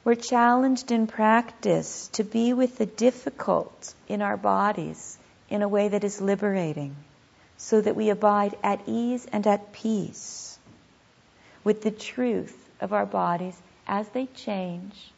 We're 0.03 0.15
challenged 0.15 0.91
in 0.91 1.07
practice 1.07 2.09
to 2.09 2.25
be 2.25 2.51
with 2.51 2.77
the 2.77 2.85
difficult 2.85 3.93
in 4.09 4.21
our 4.21 4.35
bodies 4.35 5.17
in 5.49 5.61
a 5.61 5.69
way 5.69 5.87
that 5.87 6.03
is 6.03 6.19
liberating, 6.19 6.93
so 7.55 7.79
that 7.79 7.95
we 7.95 8.09
abide 8.09 8.57
at 8.61 8.81
ease 8.85 9.25
and 9.31 9.47
at 9.47 9.71
peace 9.71 10.59
with 11.63 11.83
the 11.83 11.91
truth 11.91 12.57
of 12.81 12.91
our 12.91 13.05
bodies 13.05 13.57
as 13.87 14.09
they 14.09 14.25
change, 14.25 15.13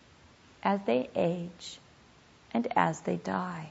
as 0.63 0.79
they 0.85 1.09
age, 1.15 1.79
and 2.53 2.67
as 2.75 3.01
they 3.01 3.17
die. 3.17 3.69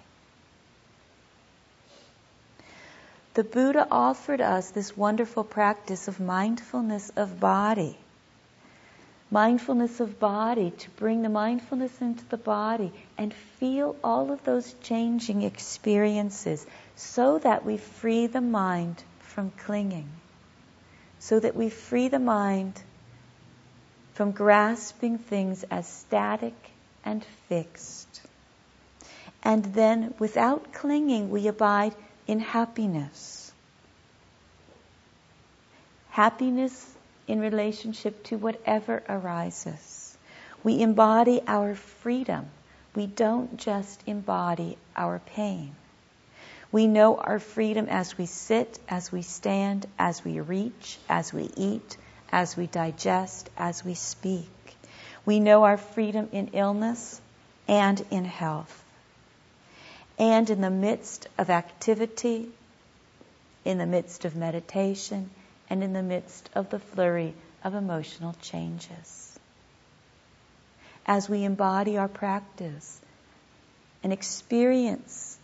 The 3.35 3.45
Buddha 3.45 3.89
offered 3.91 4.41
us 4.41 4.71
this 4.71 4.97
wonderful 4.97 5.45
practice 5.45 6.07
of 6.07 6.21
mindfulness 6.21 7.11
of 7.17 7.41
body 7.41 7.97
mindfulness 9.33 9.99
of 9.99 10.21
body, 10.21 10.71
to 10.73 10.91
bring 10.91 11.23
the 11.23 11.29
mindfulness 11.31 12.03
into 12.03 12.23
the 12.27 12.37
body 12.37 12.93
and 13.17 13.33
feel 13.33 13.97
all 14.05 14.31
of 14.31 14.45
those 14.45 14.75
changing 14.83 15.41
experiences 15.41 16.67
so 16.97 17.39
that 17.39 17.65
we 17.65 17.79
free 17.79 18.27
the 18.27 18.43
mind 18.43 19.03
from 19.21 19.51
clinging, 19.53 20.09
so 21.19 21.41
that 21.41 21.57
we 21.57 21.71
free 21.71 22.09
the 22.09 22.19
mind 22.19 22.79
from 24.13 24.33
grasping 24.33 25.17
things 25.17 25.65
as 25.71 25.89
static 25.89 26.53
and 27.05 27.25
fixed. 27.49 28.21
And 29.43 29.65
then, 29.75 30.15
without 30.19 30.73
clinging, 30.73 31.31
we 31.31 31.49
abide 31.49 31.95
in 32.27 32.41
happiness. 32.41 33.53
Happiness 36.11 36.95
in 37.27 37.41
relationship 37.41 38.23
to 38.25 38.37
whatever 38.37 39.03
arises. 39.09 40.17
We 40.63 40.81
embody 40.81 41.41
our 41.47 41.75
freedom. 41.75 42.47
We 42.95 43.07
don't 43.07 43.57
just 43.57 44.03
embody 44.07 44.77
our 44.95 45.19
pain. 45.19 45.75
We 46.71 46.87
know 46.87 47.17
our 47.17 47.39
freedom 47.39 47.87
as 47.89 48.17
we 48.17 48.27
sit, 48.27 48.79
as 48.89 49.11
we 49.11 49.23
stand, 49.23 49.87
as 49.99 50.25
we 50.25 50.41
reach, 50.41 50.99
as 51.09 51.33
we 51.33 51.51
eat, 51.57 51.97
as 52.31 52.57
we 52.57 52.67
digest, 52.67 53.51
as 53.57 53.85
we 53.85 53.95
speak. 53.95 54.49
We 55.25 55.39
know 55.39 55.65
our 55.65 55.77
freedom 55.77 56.29
in 56.33 56.49
illness 56.49 57.21
and 57.69 58.05
in 58.11 58.25
health. 58.25 58.83
And 60.19 60.51
in 60.51 60.61
the 60.61 60.71
midst 60.71 61.29
of 61.39 61.49
activity, 61.49 62.51
in 63.65 63.79
the 63.79 63.87
midst 63.87 64.25
of 64.25 64.37
meditation, 64.37 65.31
and 65.71 65.83
in 65.83 65.93
the 65.93 66.03
midst 66.03 66.51
of 66.55 66.71
the 66.71 66.79
flurry 66.79 67.35
of 67.63 67.75
emotional 67.75 68.35
changes. 68.43 69.39
As 71.07 71.29
we 71.29 71.45
embody 71.45 71.97
our 71.97 72.09
practice 72.09 73.01
and 74.03 74.13
experience 74.13 75.39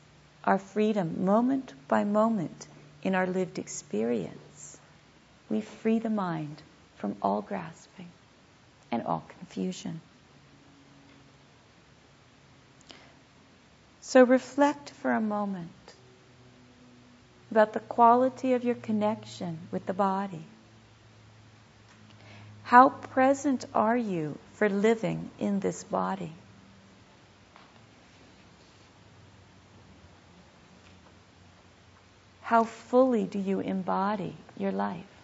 our 0.45 0.59
freedom 0.59 1.25
moment 1.25 1.73
by 1.87 2.05
moment 2.05 2.67
in 3.03 3.15
our 3.15 3.27
lived 3.27 3.59
experience, 3.59 4.79
we 5.49 5.61
free 5.61 5.99
the 5.99 6.11
mind 6.11 6.63
from 6.97 7.17
all 7.23 7.43
grasping 7.43 8.09
and 8.91 9.03
all 9.05 9.25
confusion. 9.39 10.01
So 14.01 14.23
reflect 14.25 14.91
for 14.91 15.13
a 15.13 15.21
moment 15.21 15.69
about 17.51 17.73
the 17.73 17.81
quality 17.81 18.55
of 18.55 18.65
your 18.65 18.75
connection 18.75 19.59
with 19.71 19.87
the 19.87 19.93
body. 19.93 20.45
How 22.63 22.91
present 22.91 23.65
are 23.75 23.97
you 23.97 24.39
for 24.55 24.69
living 24.69 25.31
in 25.39 25.61
this 25.61 25.85
body? 25.85 26.33
How 32.43 32.65
fully 32.65 33.25
do 33.25 33.39
you 33.39 33.61
embody 33.61 34.35
your 34.57 34.73
life? 34.73 35.18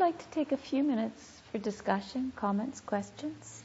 Like 0.00 0.18
to 0.18 0.26
take 0.30 0.50
a 0.52 0.56
few 0.56 0.82
minutes 0.82 1.22
for 1.52 1.58
discussion, 1.58 2.32
comments, 2.34 2.80
questions. 2.80 3.62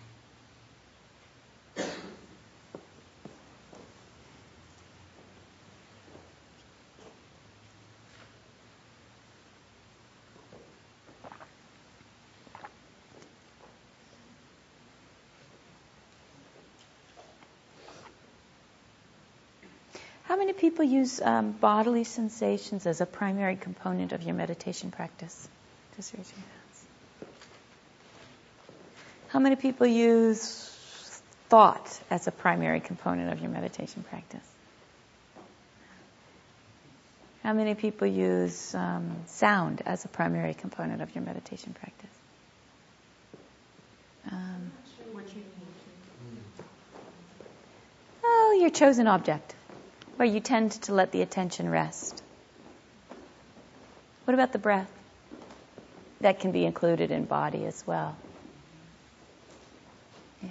How 20.23 20.35
many 20.37 20.51
people 20.51 20.83
use 20.83 21.21
um, 21.21 21.51
bodily 21.53 22.03
sensations 22.03 22.85
as 22.85 22.99
a 22.99 23.05
primary 23.05 23.55
component 23.55 24.11
of 24.11 24.23
your 24.23 24.35
meditation 24.35 24.91
practice? 24.91 25.47
Just 25.95 26.13
raise 26.13 26.31
your 26.31 26.39
hands. 26.39 26.85
How 29.29 29.39
many 29.39 29.55
people 29.55 29.87
use 29.87 30.71
thought 31.49 31.99
as 32.09 32.27
a 32.27 32.31
primary 32.31 32.79
component 32.79 33.31
of 33.31 33.39
your 33.39 33.49
meditation 33.49 34.03
practice? 34.09 34.45
How 37.43 37.53
many 37.53 37.75
people 37.75 38.07
use 38.07 38.73
um, 38.73 39.15
sound 39.27 39.83
as 39.85 40.03
a 40.03 40.07
primary 40.07 40.55
component 40.55 41.01
of 41.01 41.13
your 41.13 41.23
meditation 41.23 41.75
practice? 41.79 42.09
Um, 44.31 44.71
oh, 48.23 48.57
your 48.59 48.71
chosen 48.71 49.05
object, 49.05 49.53
where 50.15 50.27
you 50.27 50.39
tend 50.39 50.71
to 50.71 50.93
let 50.93 51.11
the 51.11 51.21
attention 51.21 51.69
rest. 51.69 52.23
What 54.23 54.33
about 54.33 54.51
the 54.51 54.57
breath? 54.57 54.94
That 56.21 56.39
can 56.39 56.51
be 56.51 56.65
included 56.65 57.11
in 57.11 57.25
body 57.25 57.65
as 57.65 57.85
well. 57.85 58.15
Yeah. 60.41 60.49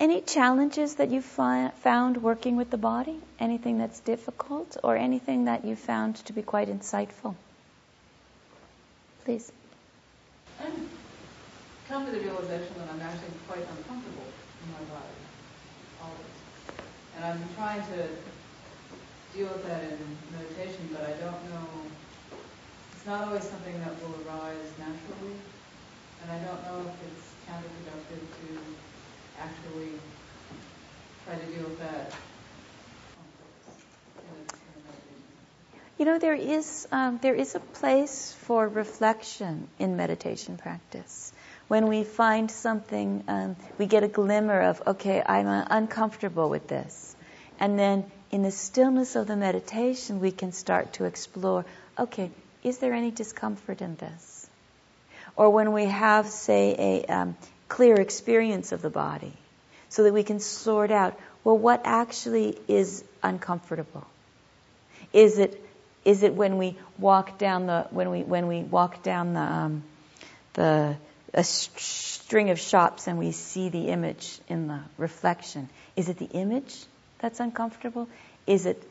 Any 0.00 0.20
challenges 0.22 0.96
that 0.96 1.10
you 1.10 1.20
fi- 1.22 1.70
found 1.82 2.22
working 2.22 2.56
with 2.56 2.70
the 2.70 2.78
body? 2.78 3.18
Anything 3.38 3.78
that's 3.78 4.00
difficult 4.00 4.76
or 4.82 4.96
anything 4.96 5.44
that 5.44 5.64
you 5.64 5.76
found 5.76 6.16
to 6.26 6.32
be 6.32 6.42
quite 6.42 6.68
insightful? 6.68 7.34
Please. 9.24 9.50
I've 10.60 10.72
come 11.88 12.06
to 12.06 12.12
the 12.12 12.20
realization 12.20 12.74
that 12.78 12.88
I'm 12.92 13.00
actually 13.00 13.32
quite 13.48 13.60
uncomfortable 13.60 14.28
in 14.62 14.72
my 14.72 14.78
body, 14.92 15.16
always. 16.02 16.34
And 17.16 17.24
I'm 17.24 17.54
trying 17.56 17.82
to 17.82 18.08
deal 19.34 19.48
with 19.48 19.64
that 19.66 19.82
in 19.82 19.98
meditation, 20.30 20.88
but 20.92 21.02
I 21.02 21.12
don't 21.18 21.50
know, 21.50 21.66
it's 22.92 23.04
not 23.04 23.26
always 23.26 23.42
something 23.42 23.76
that 23.80 24.00
will 24.00 24.14
arise 24.24 24.70
naturally, 24.78 25.34
and 26.22 26.30
I 26.30 26.38
don't 26.38 26.62
know 26.62 26.86
if 26.86 27.10
it's 27.10 27.34
counterproductive 27.50 28.22
to 28.38 28.60
actually 29.40 29.90
try 31.26 31.34
to 31.34 31.46
deal 31.46 31.68
with 31.68 31.80
that. 31.80 32.12
You 35.98 36.04
know, 36.04 36.18
there 36.18 36.34
is 36.34 36.88
um, 36.90 37.18
there 37.22 37.34
is 37.34 37.54
a 37.54 37.60
place 37.60 38.32
for 38.46 38.68
reflection 38.68 39.68
in 39.78 39.96
meditation 39.96 40.56
practice. 40.58 41.32
When 41.68 41.86
we 41.86 42.04
find 42.04 42.50
something, 42.50 43.24
um, 43.28 43.56
we 43.78 43.86
get 43.86 44.02
a 44.02 44.08
glimmer 44.08 44.60
of, 44.60 44.82
okay, 44.86 45.22
I'm 45.24 45.46
uh, 45.46 45.66
uncomfortable 45.70 46.50
with 46.50 46.66
this, 46.68 47.16
and 47.60 47.78
then 47.78 48.10
in 48.34 48.42
the 48.42 48.50
stillness 48.50 49.14
of 49.14 49.28
the 49.28 49.36
meditation, 49.36 50.18
we 50.18 50.32
can 50.32 50.50
start 50.50 50.94
to 50.94 51.04
explore, 51.04 51.64
okay, 51.96 52.32
is 52.64 52.78
there 52.78 52.92
any 52.92 53.12
discomfort 53.12 53.80
in 53.80 53.94
this? 53.94 54.48
Or 55.36 55.50
when 55.50 55.72
we 55.72 55.84
have, 55.84 56.26
say, 56.26 56.74
a 56.76 57.12
um, 57.12 57.36
clear 57.68 57.94
experience 57.94 58.72
of 58.72 58.82
the 58.82 58.90
body, 58.90 59.32
so 59.88 60.02
that 60.02 60.12
we 60.12 60.24
can 60.24 60.40
sort 60.40 60.90
out, 60.90 61.16
well, 61.44 61.56
what 61.56 61.82
actually 61.84 62.58
is 62.66 63.04
uncomfortable? 63.22 64.04
Is 65.12 65.38
it 65.38 65.64
is 66.04 66.24
it 66.24 66.34
when 66.34 66.58
we 66.58 66.76
walk 66.98 67.38
down 67.38 67.66
the 67.66 67.86
when 67.90 68.10
we 68.10 68.24
when 68.24 68.48
we 68.48 68.62
walk 68.62 69.04
down 69.04 69.34
the 69.34 69.40
um, 69.40 69.84
the 70.54 70.96
a 71.32 71.44
string 71.44 72.50
of 72.50 72.58
shops 72.58 73.06
and 73.06 73.16
we 73.16 73.30
see 73.30 73.68
the 73.68 73.90
image 73.90 74.40
in 74.48 74.66
the 74.66 74.80
reflection? 74.98 75.68
Is 75.94 76.08
it 76.08 76.18
the 76.18 76.26
image 76.26 76.74
that's 77.18 77.40
uncomfortable? 77.40 78.08
Is 78.46 78.66
it 78.66 78.82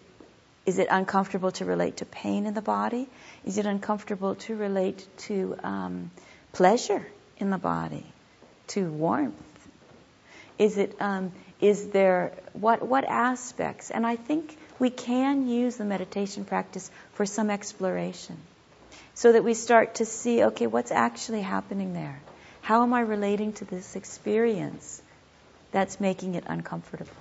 is 0.66 0.80
it 0.80 0.88
uncomfortable 0.90 1.52
to 1.52 1.66
relate 1.66 1.98
to 1.98 2.06
pain 2.06 2.46
in 2.46 2.54
the 2.54 2.62
body? 2.62 3.08
Is 3.46 3.58
it 3.58 3.66
uncomfortable 3.66 4.36
to 4.36 4.56
relate 4.56 5.06
to 5.28 5.58
um, 5.62 6.12
pleasure 6.54 7.06
in 7.38 7.50
the 7.50 7.58
body, 7.58 8.06
to 8.68 8.90
warmth? 8.90 9.36
Is 10.58 10.78
it 10.78 10.96
um, 11.02 11.32
is 11.60 11.88
there 11.90 12.32
what 12.54 12.86
what 12.86 13.04
aspects? 13.04 13.92
And 13.92 14.06
I 14.06 14.16
think 14.16 14.58
we 14.80 14.90
can 14.90 15.48
use 15.48 15.76
the 15.76 15.86
meditation 15.86 16.46
practice 16.46 16.90
for 17.14 17.26
some 17.26 17.50
exploration 17.50 18.38
so 19.16 19.32
that 19.32 19.44
we 19.44 19.54
start 19.54 19.96
to 19.96 20.06
see 20.06 20.44
okay, 20.44 20.68
what's 20.68 20.92
actually 20.92 21.42
happening 21.42 21.94
there? 21.94 22.20
How 22.62 22.84
am 22.84 22.94
I 22.94 23.02
relating 23.02 23.54
to 23.54 23.66
this 23.66 23.96
experience 23.98 25.02
that's 25.72 26.00
making 26.00 26.36
it 26.36 26.46
uncomfortable? 26.48 27.12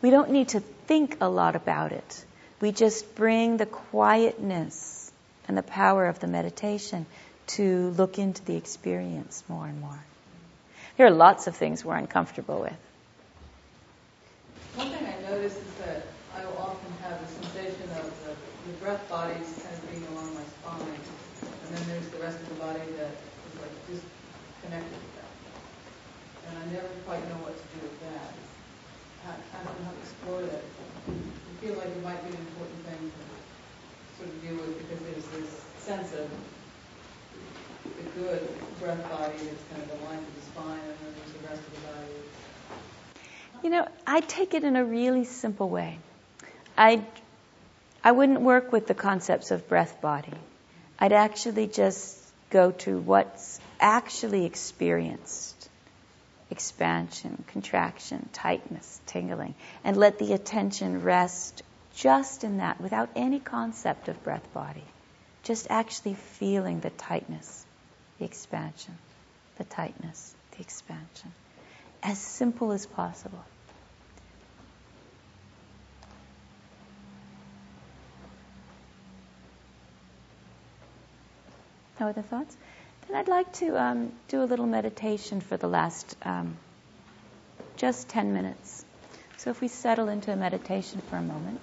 We 0.00 0.10
don't 0.10 0.30
need 0.30 0.48
to 0.50 0.60
think 0.60 1.18
a 1.20 1.28
lot 1.28 1.56
about 1.56 1.92
it. 1.92 2.24
We 2.60 2.72
just 2.72 3.14
bring 3.16 3.56
the 3.56 3.66
quietness 3.66 5.10
and 5.48 5.56
the 5.56 5.62
power 5.62 6.06
of 6.06 6.20
the 6.20 6.26
meditation 6.26 7.06
to 7.48 7.90
look 7.96 8.18
into 8.18 8.44
the 8.44 8.56
experience 8.56 9.42
more 9.48 9.66
and 9.66 9.80
more. 9.80 9.98
There 10.96 11.06
are 11.06 11.10
lots 11.10 11.46
of 11.46 11.56
things 11.56 11.84
we're 11.84 11.96
uncomfortable 11.96 12.60
with. 12.60 12.76
One 14.74 14.90
thing 14.90 15.06
I 15.06 15.30
notice 15.30 15.56
is 15.56 15.74
that 15.84 16.06
I 16.36 16.44
will 16.44 16.58
often 16.58 16.92
have 17.02 17.20
the 17.20 17.26
sensation 17.26 17.90
of 17.98 18.10
the, 18.24 18.34
the 18.70 18.76
breath 18.78 19.08
bodies 19.08 19.46
kind 19.62 19.74
of 19.74 19.90
being 19.90 20.06
along 20.14 20.34
my 20.34 20.42
spine, 20.42 20.94
and 21.66 21.76
then 21.76 21.88
there's 21.88 22.08
the 22.08 22.18
rest 22.18 22.38
of 22.40 22.48
the 22.48 22.54
body 22.62 22.86
that 22.98 23.10
is 23.10 23.54
like 23.58 23.74
disconnected 23.90 24.92
with 24.94 25.14
that. 25.18 25.30
And 26.46 26.58
I 26.58 26.64
never 26.74 26.88
quite 27.06 27.26
know 27.28 27.42
what 27.42 27.56
to 27.56 27.78
do. 27.78 27.97
I 29.28 29.64
don't 29.64 29.78
know 29.80 29.84
how 29.86 29.92
to 29.92 29.98
explore 29.98 30.40
that. 30.42 30.62
I 31.08 31.64
feel 31.64 31.74
like 31.74 31.88
it 31.88 32.02
might 32.02 32.22
be 32.22 32.30
an 32.30 32.40
important 32.48 32.86
thing 32.86 33.12
to 33.12 34.22
sort 34.22 34.28
of 34.30 34.42
deal 34.42 34.56
with 34.56 34.78
because 34.78 35.04
there's 35.04 35.26
this 35.28 35.62
sense 35.78 36.12
of 36.14 36.30
the 37.96 38.20
good 38.20 38.48
breath 38.80 39.02
body 39.10 39.36
that's 39.38 39.64
kind 39.70 39.82
of 39.82 40.00
aligned 40.00 40.24
to 40.26 40.32
the 40.40 40.46
spine, 40.46 40.80
and 40.80 40.98
then 41.02 41.12
there's 41.16 41.32
the 41.32 41.48
rest 41.48 41.60
of 41.60 41.74
the 41.74 41.80
body. 41.88 42.12
You 43.62 43.70
know, 43.70 43.88
I 44.06 44.20
take 44.20 44.54
it 44.54 44.64
in 44.64 44.76
a 44.76 44.84
really 44.84 45.24
simple 45.24 45.68
way. 45.68 45.98
I 46.76 47.04
I 48.04 48.12
wouldn't 48.12 48.40
work 48.40 48.72
with 48.72 48.86
the 48.86 48.94
concepts 48.94 49.50
of 49.50 49.68
breath 49.68 50.00
body. 50.00 50.38
I'd 50.98 51.12
actually 51.12 51.66
just 51.66 52.16
go 52.50 52.70
to 52.70 52.98
what's 52.98 53.60
actually 53.80 54.44
experienced 54.46 55.57
expansion, 56.50 57.44
contraction, 57.48 58.28
tightness, 58.32 59.00
tingling, 59.06 59.54
and 59.84 59.96
let 59.96 60.18
the 60.18 60.32
attention 60.32 61.02
rest 61.02 61.62
just 61.94 62.44
in 62.44 62.58
that 62.58 62.80
without 62.80 63.10
any 63.16 63.40
concept 63.40 64.08
of 64.08 64.22
breath 64.22 64.52
body. 64.54 64.84
Just 65.42 65.66
actually 65.70 66.14
feeling 66.14 66.80
the 66.80 66.90
tightness, 66.90 67.64
the 68.18 68.24
expansion, 68.24 68.96
the 69.56 69.64
tightness, 69.64 70.34
the 70.52 70.60
expansion. 70.60 71.32
As 72.02 72.18
simple 72.18 72.72
as 72.72 72.86
possible. 72.86 73.44
No 82.00 82.08
other 82.08 82.22
thoughts? 82.22 82.56
Then 83.08 83.16
I'd 83.16 83.28
like 83.28 83.52
to 83.54 83.80
um, 83.80 84.12
do 84.28 84.42
a 84.42 84.44
little 84.44 84.66
meditation 84.66 85.40
for 85.40 85.56
the 85.56 85.66
last 85.66 86.14
um, 86.22 86.58
just 87.76 88.08
10 88.10 88.34
minutes. 88.34 88.84
So 89.38 89.50
if 89.50 89.62
we 89.62 89.68
settle 89.68 90.08
into 90.08 90.30
a 90.30 90.36
meditation 90.36 91.00
for 91.08 91.16
a 91.16 91.22
moment. 91.22 91.60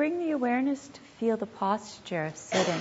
Bring 0.00 0.18
the 0.18 0.30
awareness 0.30 0.88
to 0.88 1.00
feel 1.18 1.36
the 1.36 1.44
posture 1.44 2.24
of 2.24 2.34
sitting. 2.34 2.80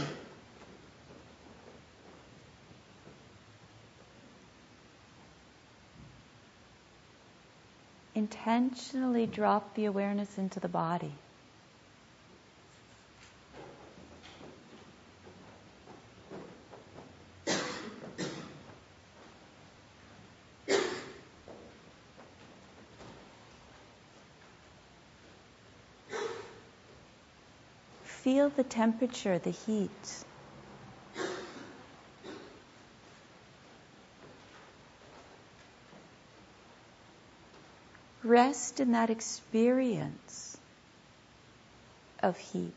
Intentionally 8.16 9.26
drop 9.26 9.76
the 9.76 9.84
awareness 9.84 10.38
into 10.38 10.62
the 10.62 10.70
body. 10.70 11.12
Feel 28.30 28.50
the 28.50 28.64
temperature, 28.64 29.40
the 29.40 29.50
heat. 29.50 29.90
Rest 38.24 38.80
in 38.80 38.92
that 38.92 39.10
experience 39.10 40.56
of 42.22 42.38
heat. 42.38 42.72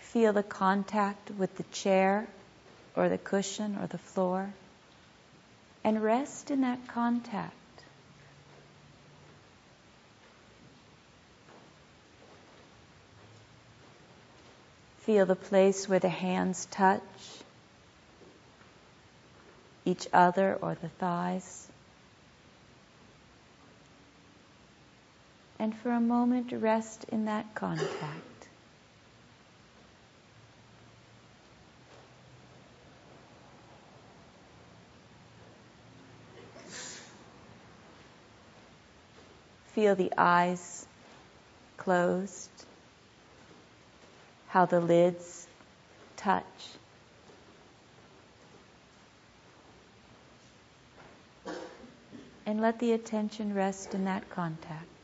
Feel 0.00 0.32
the 0.32 0.42
contact 0.42 1.30
with 1.38 1.56
the 1.58 1.64
chair 1.72 2.26
or 2.96 3.08
the 3.08 3.18
cushion 3.18 3.78
or 3.80 3.86
the 3.86 3.98
floor. 3.98 4.52
And 5.84 6.02
rest 6.02 6.50
in 6.50 6.62
that 6.62 6.88
contact. 6.88 7.54
Feel 15.06 15.24
the 15.24 15.36
place 15.36 15.88
where 15.88 15.98
the 15.98 16.10
hands 16.10 16.66
touch 16.70 17.02
each 19.86 20.06
other 20.12 20.58
or 20.60 20.74
the 20.74 20.88
thighs. 20.88 21.68
And 25.58 25.74
for 25.74 25.90
a 25.90 26.00
moment, 26.00 26.52
rest 26.52 27.04
in 27.08 27.24
that 27.24 27.54
contact. 27.54 28.26
feel 39.76 39.94
the 39.94 40.10
eyes 40.16 40.86
closed 41.76 42.65
how 44.48 44.66
the 44.66 44.80
lids 44.80 45.46
touch. 46.16 46.44
And 52.46 52.60
let 52.60 52.78
the 52.78 52.92
attention 52.92 53.54
rest 53.54 53.94
in 53.94 54.04
that 54.04 54.30
contact. 54.30 54.95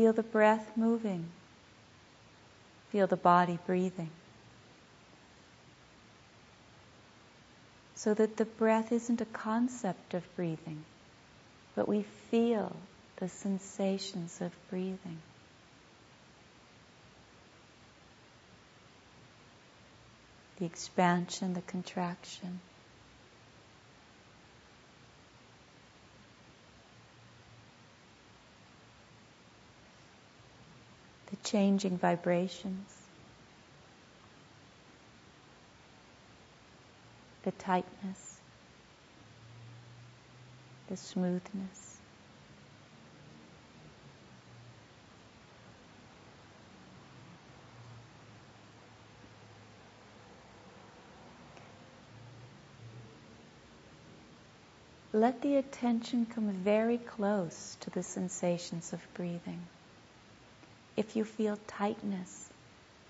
Feel 0.00 0.14
the 0.14 0.22
breath 0.22 0.78
moving. 0.78 1.26
Feel 2.88 3.06
the 3.06 3.18
body 3.18 3.58
breathing. 3.66 4.08
So 7.96 8.14
that 8.14 8.38
the 8.38 8.46
breath 8.46 8.92
isn't 8.92 9.20
a 9.20 9.26
concept 9.26 10.14
of 10.14 10.24
breathing, 10.36 10.82
but 11.74 11.86
we 11.86 12.04
feel 12.30 12.74
the 13.16 13.28
sensations 13.28 14.40
of 14.40 14.52
breathing. 14.70 15.18
The 20.60 20.64
expansion, 20.64 21.52
the 21.52 21.60
contraction. 21.60 22.60
Changing 31.44 31.98
vibrations, 31.98 32.94
the 37.42 37.52
tightness, 37.52 38.40
the 40.88 40.96
smoothness. 40.96 41.96
Let 55.12 55.42
the 55.42 55.56
attention 55.56 56.26
come 56.26 56.50
very 56.52 56.96
close 56.96 57.76
to 57.80 57.90
the 57.90 58.02
sensations 58.02 58.92
of 58.92 59.00
breathing. 59.14 59.60
If 61.00 61.16
you 61.16 61.24
feel 61.24 61.58
tightness, 61.66 62.50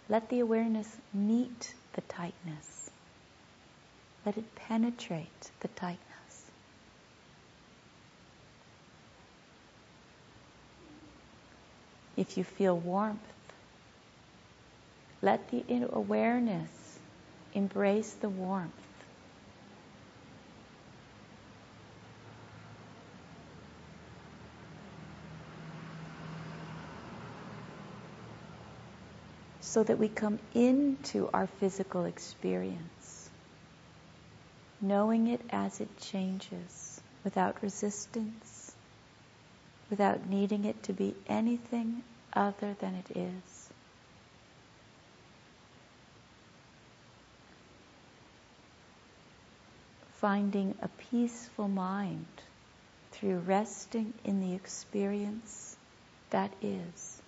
let 0.09 0.29
the 0.29 0.39
awareness 0.39 0.97
meet 1.13 1.75
the 1.95 2.03
tightness. 2.03 2.89
Let 4.25 4.39
it 4.39 4.55
penetrate 4.55 5.51
the 5.59 5.67
tightness. 5.67 6.45
If 12.17 12.39
you 12.39 12.45
feel 12.45 12.79
warmth, 12.79 13.19
let 15.21 15.51
the 15.51 15.65
awareness 15.93 17.01
embrace 17.55 18.13
the 18.13 18.29
warmth. 18.29 18.90
So 29.71 29.85
that 29.85 30.01
we 30.01 30.09
come 30.09 30.37
into 30.53 31.31
our 31.33 31.47
physical 31.47 32.05
experience, 32.05 33.31
knowing 34.81 35.29
it 35.29 35.41
as 35.51 35.81
it 35.81 35.97
changes, 35.97 37.01
without 37.23 37.63
resistance, 37.63 38.73
without 39.89 40.29
needing 40.29 40.65
it 40.65 40.83
to 40.83 40.93
be 40.93 41.15
anything 41.29 42.03
other 42.33 42.75
than 42.81 42.97
it 42.97 43.17
is. 43.17 43.71
Finding 50.15 50.75
a 50.83 50.89
peaceful 51.13 51.69
mind 51.69 52.27
through 53.13 53.39
resting 53.39 54.13
in 54.25 54.41
the 54.41 54.53
experience 54.53 55.77
that 56.31 56.53
is. 56.61 57.20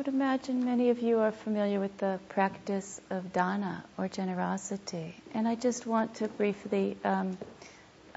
Would 0.00 0.08
imagine 0.08 0.64
many 0.64 0.88
of 0.88 1.00
you 1.00 1.18
are 1.18 1.30
familiar 1.30 1.78
with 1.78 1.94
the 1.98 2.18
practice 2.30 3.02
of 3.10 3.34
dana 3.34 3.84
or 3.98 4.08
generosity. 4.08 5.14
And 5.34 5.46
I 5.46 5.56
just 5.56 5.86
want 5.86 6.14
to 6.14 6.28
briefly 6.28 6.96
um, 7.04 7.36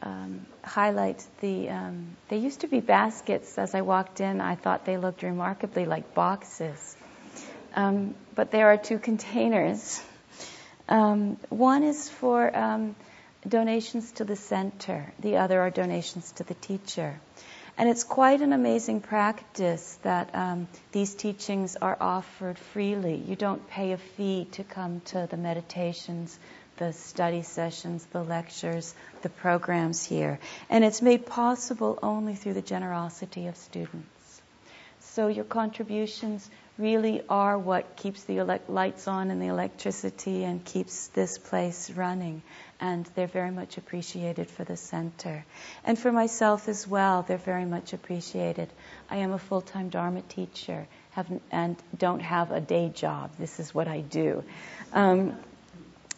um, 0.02 0.46
highlight 0.64 1.22
the. 1.42 1.68
Um, 1.68 2.16
they 2.30 2.38
used 2.38 2.62
to 2.62 2.70
be 2.70 2.80
baskets. 2.80 3.58
As 3.58 3.76
I 3.76 3.82
walked 3.82 4.22
in, 4.22 4.40
I 4.40 4.56
thought 4.56 4.86
they 4.86 4.96
looked 4.96 5.24
remarkably 5.24 5.84
like 5.84 6.14
boxes. 6.14 6.96
Um, 7.76 8.16
but 8.34 8.50
there 8.50 8.68
are 8.68 8.78
two 8.78 8.98
containers. 8.98 10.02
Um, 10.88 11.36
one 11.50 11.84
is 11.84 12.08
for 12.08 12.56
um, 12.56 12.96
donations 13.46 14.10
to 14.14 14.24
the 14.24 14.38
center, 14.38 15.12
the 15.20 15.36
other 15.36 15.60
are 15.60 15.70
donations 15.70 16.32
to 16.34 16.46
the 16.46 16.54
teacher. 16.54 17.20
And 17.78 17.90
it's 17.90 18.04
quite 18.04 18.42
an 18.42 18.54
amazing 18.54 19.02
practice 19.02 19.98
that 20.04 20.30
um, 20.36 20.68
these 20.92 21.16
teachings 21.16 21.76
are 21.76 21.98
offered 22.00 22.60
freely. 22.60 23.16
You 23.16 23.36
don't 23.36 23.68
pay 23.68 23.94
a 23.94 23.98
fee 23.98 24.48
to 24.52 24.64
come 24.64 25.02
to 25.06 25.28
the 25.30 25.38
meditations, 25.38 26.38
the 26.78 26.94
study 26.94 27.42
sessions, 27.42 28.06
the 28.12 28.24
lectures, 28.24 28.94
the 29.24 29.30
programs 29.30 30.04
here. 30.04 30.40
And 30.70 30.84
it's 30.84 31.02
made 31.02 31.26
possible 31.26 31.98
only 32.04 32.36
through 32.36 32.54
the 32.54 32.62
generosity 32.62 33.48
of 33.48 33.58
students. 33.58 34.42
So 35.00 35.28
your 35.28 35.46
contributions 35.46 36.50
really 36.78 37.22
are 37.30 37.58
what 37.58 37.96
keeps 37.96 38.24
the 38.24 38.42
lights 38.68 39.08
on 39.08 39.30
and 39.32 39.42
the 39.42 39.48
electricity 39.48 40.44
and 40.44 40.64
keeps 40.66 41.08
this 41.08 41.38
place 41.38 41.92
running. 41.92 42.42
And 42.80 43.06
they're 43.16 43.28
very 43.28 43.52
much 43.52 43.78
appreciated 43.78 44.50
for 44.50 44.64
the 44.64 44.76
center. 44.76 45.46
And 45.86 45.98
for 45.98 46.12
myself 46.12 46.68
as 46.68 46.88
well, 46.88 47.22
they're 47.22 47.38
very 47.38 47.66
much 47.66 47.94
appreciated. 47.94 48.70
I 49.10 49.18
am 49.18 49.32
a 49.32 49.40
full 49.40 49.62
time 49.62 49.90
Dharma 49.90 50.22
teacher 50.22 50.88
have, 51.12 51.28
and 51.52 51.76
don't 51.98 52.22
have 52.22 52.52
a 52.52 52.60
day 52.60 52.90
job. 52.90 53.32
This 53.38 53.60
is 53.60 53.74
what 53.74 53.88
I 53.88 54.02
do. 54.02 54.44
Um, 54.92 55.38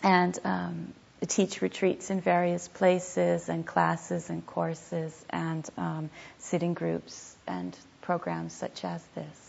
and 0.02 0.40
um, 0.44 0.94
teach 1.28 1.62
retreats 1.62 2.10
in 2.10 2.22
various 2.22 2.68
places 2.68 3.50
and 3.50 3.66
classes 3.66 4.30
and 4.30 4.46
courses 4.46 5.26
and 5.30 5.68
um, 5.78 6.10
sitting 6.40 6.74
groups 6.74 7.36
and 7.48 7.76
programs 8.02 8.54
such 8.54 8.86
as 8.86 9.04
this. 9.16 9.45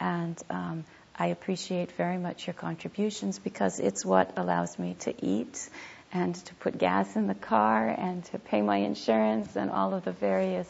And 0.00 0.40
um, 0.48 0.84
I 1.14 1.26
appreciate 1.26 1.92
very 1.92 2.16
much 2.16 2.46
your 2.46 2.54
contributions 2.54 3.38
because 3.38 3.78
it's 3.78 4.04
what 4.04 4.32
allows 4.38 4.78
me 4.78 4.96
to 5.00 5.14
eat 5.24 5.68
and 6.12 6.34
to 6.34 6.54
put 6.54 6.78
gas 6.78 7.14
in 7.14 7.26
the 7.26 7.34
car 7.34 7.86
and 7.88 8.24
to 8.26 8.38
pay 8.38 8.62
my 8.62 8.78
insurance 8.78 9.54
and 9.54 9.70
all 9.70 9.94
of 9.94 10.04
the 10.04 10.12
various 10.12 10.66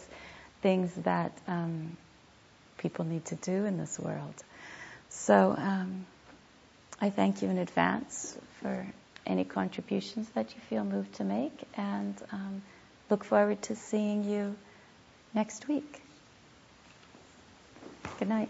things 0.60 0.92
that 1.04 1.32
um, 1.46 1.96
people 2.78 3.04
need 3.04 3.24
to 3.26 3.36
do 3.36 3.64
in 3.64 3.78
this 3.78 3.98
world. 3.98 4.34
So 5.08 5.54
um, 5.56 6.06
I 7.00 7.10
thank 7.10 7.42
you 7.42 7.48
in 7.48 7.58
advance 7.58 8.36
for 8.60 8.86
any 9.26 9.44
contributions 9.44 10.28
that 10.30 10.54
you 10.54 10.60
feel 10.68 10.84
moved 10.84 11.14
to 11.14 11.24
make 11.24 11.62
and 11.76 12.14
um, 12.32 12.62
look 13.08 13.24
forward 13.24 13.62
to 13.62 13.76
seeing 13.76 14.24
you 14.24 14.56
next 15.34 15.68
week. 15.68 16.02
Good 18.18 18.28
night. 18.28 18.48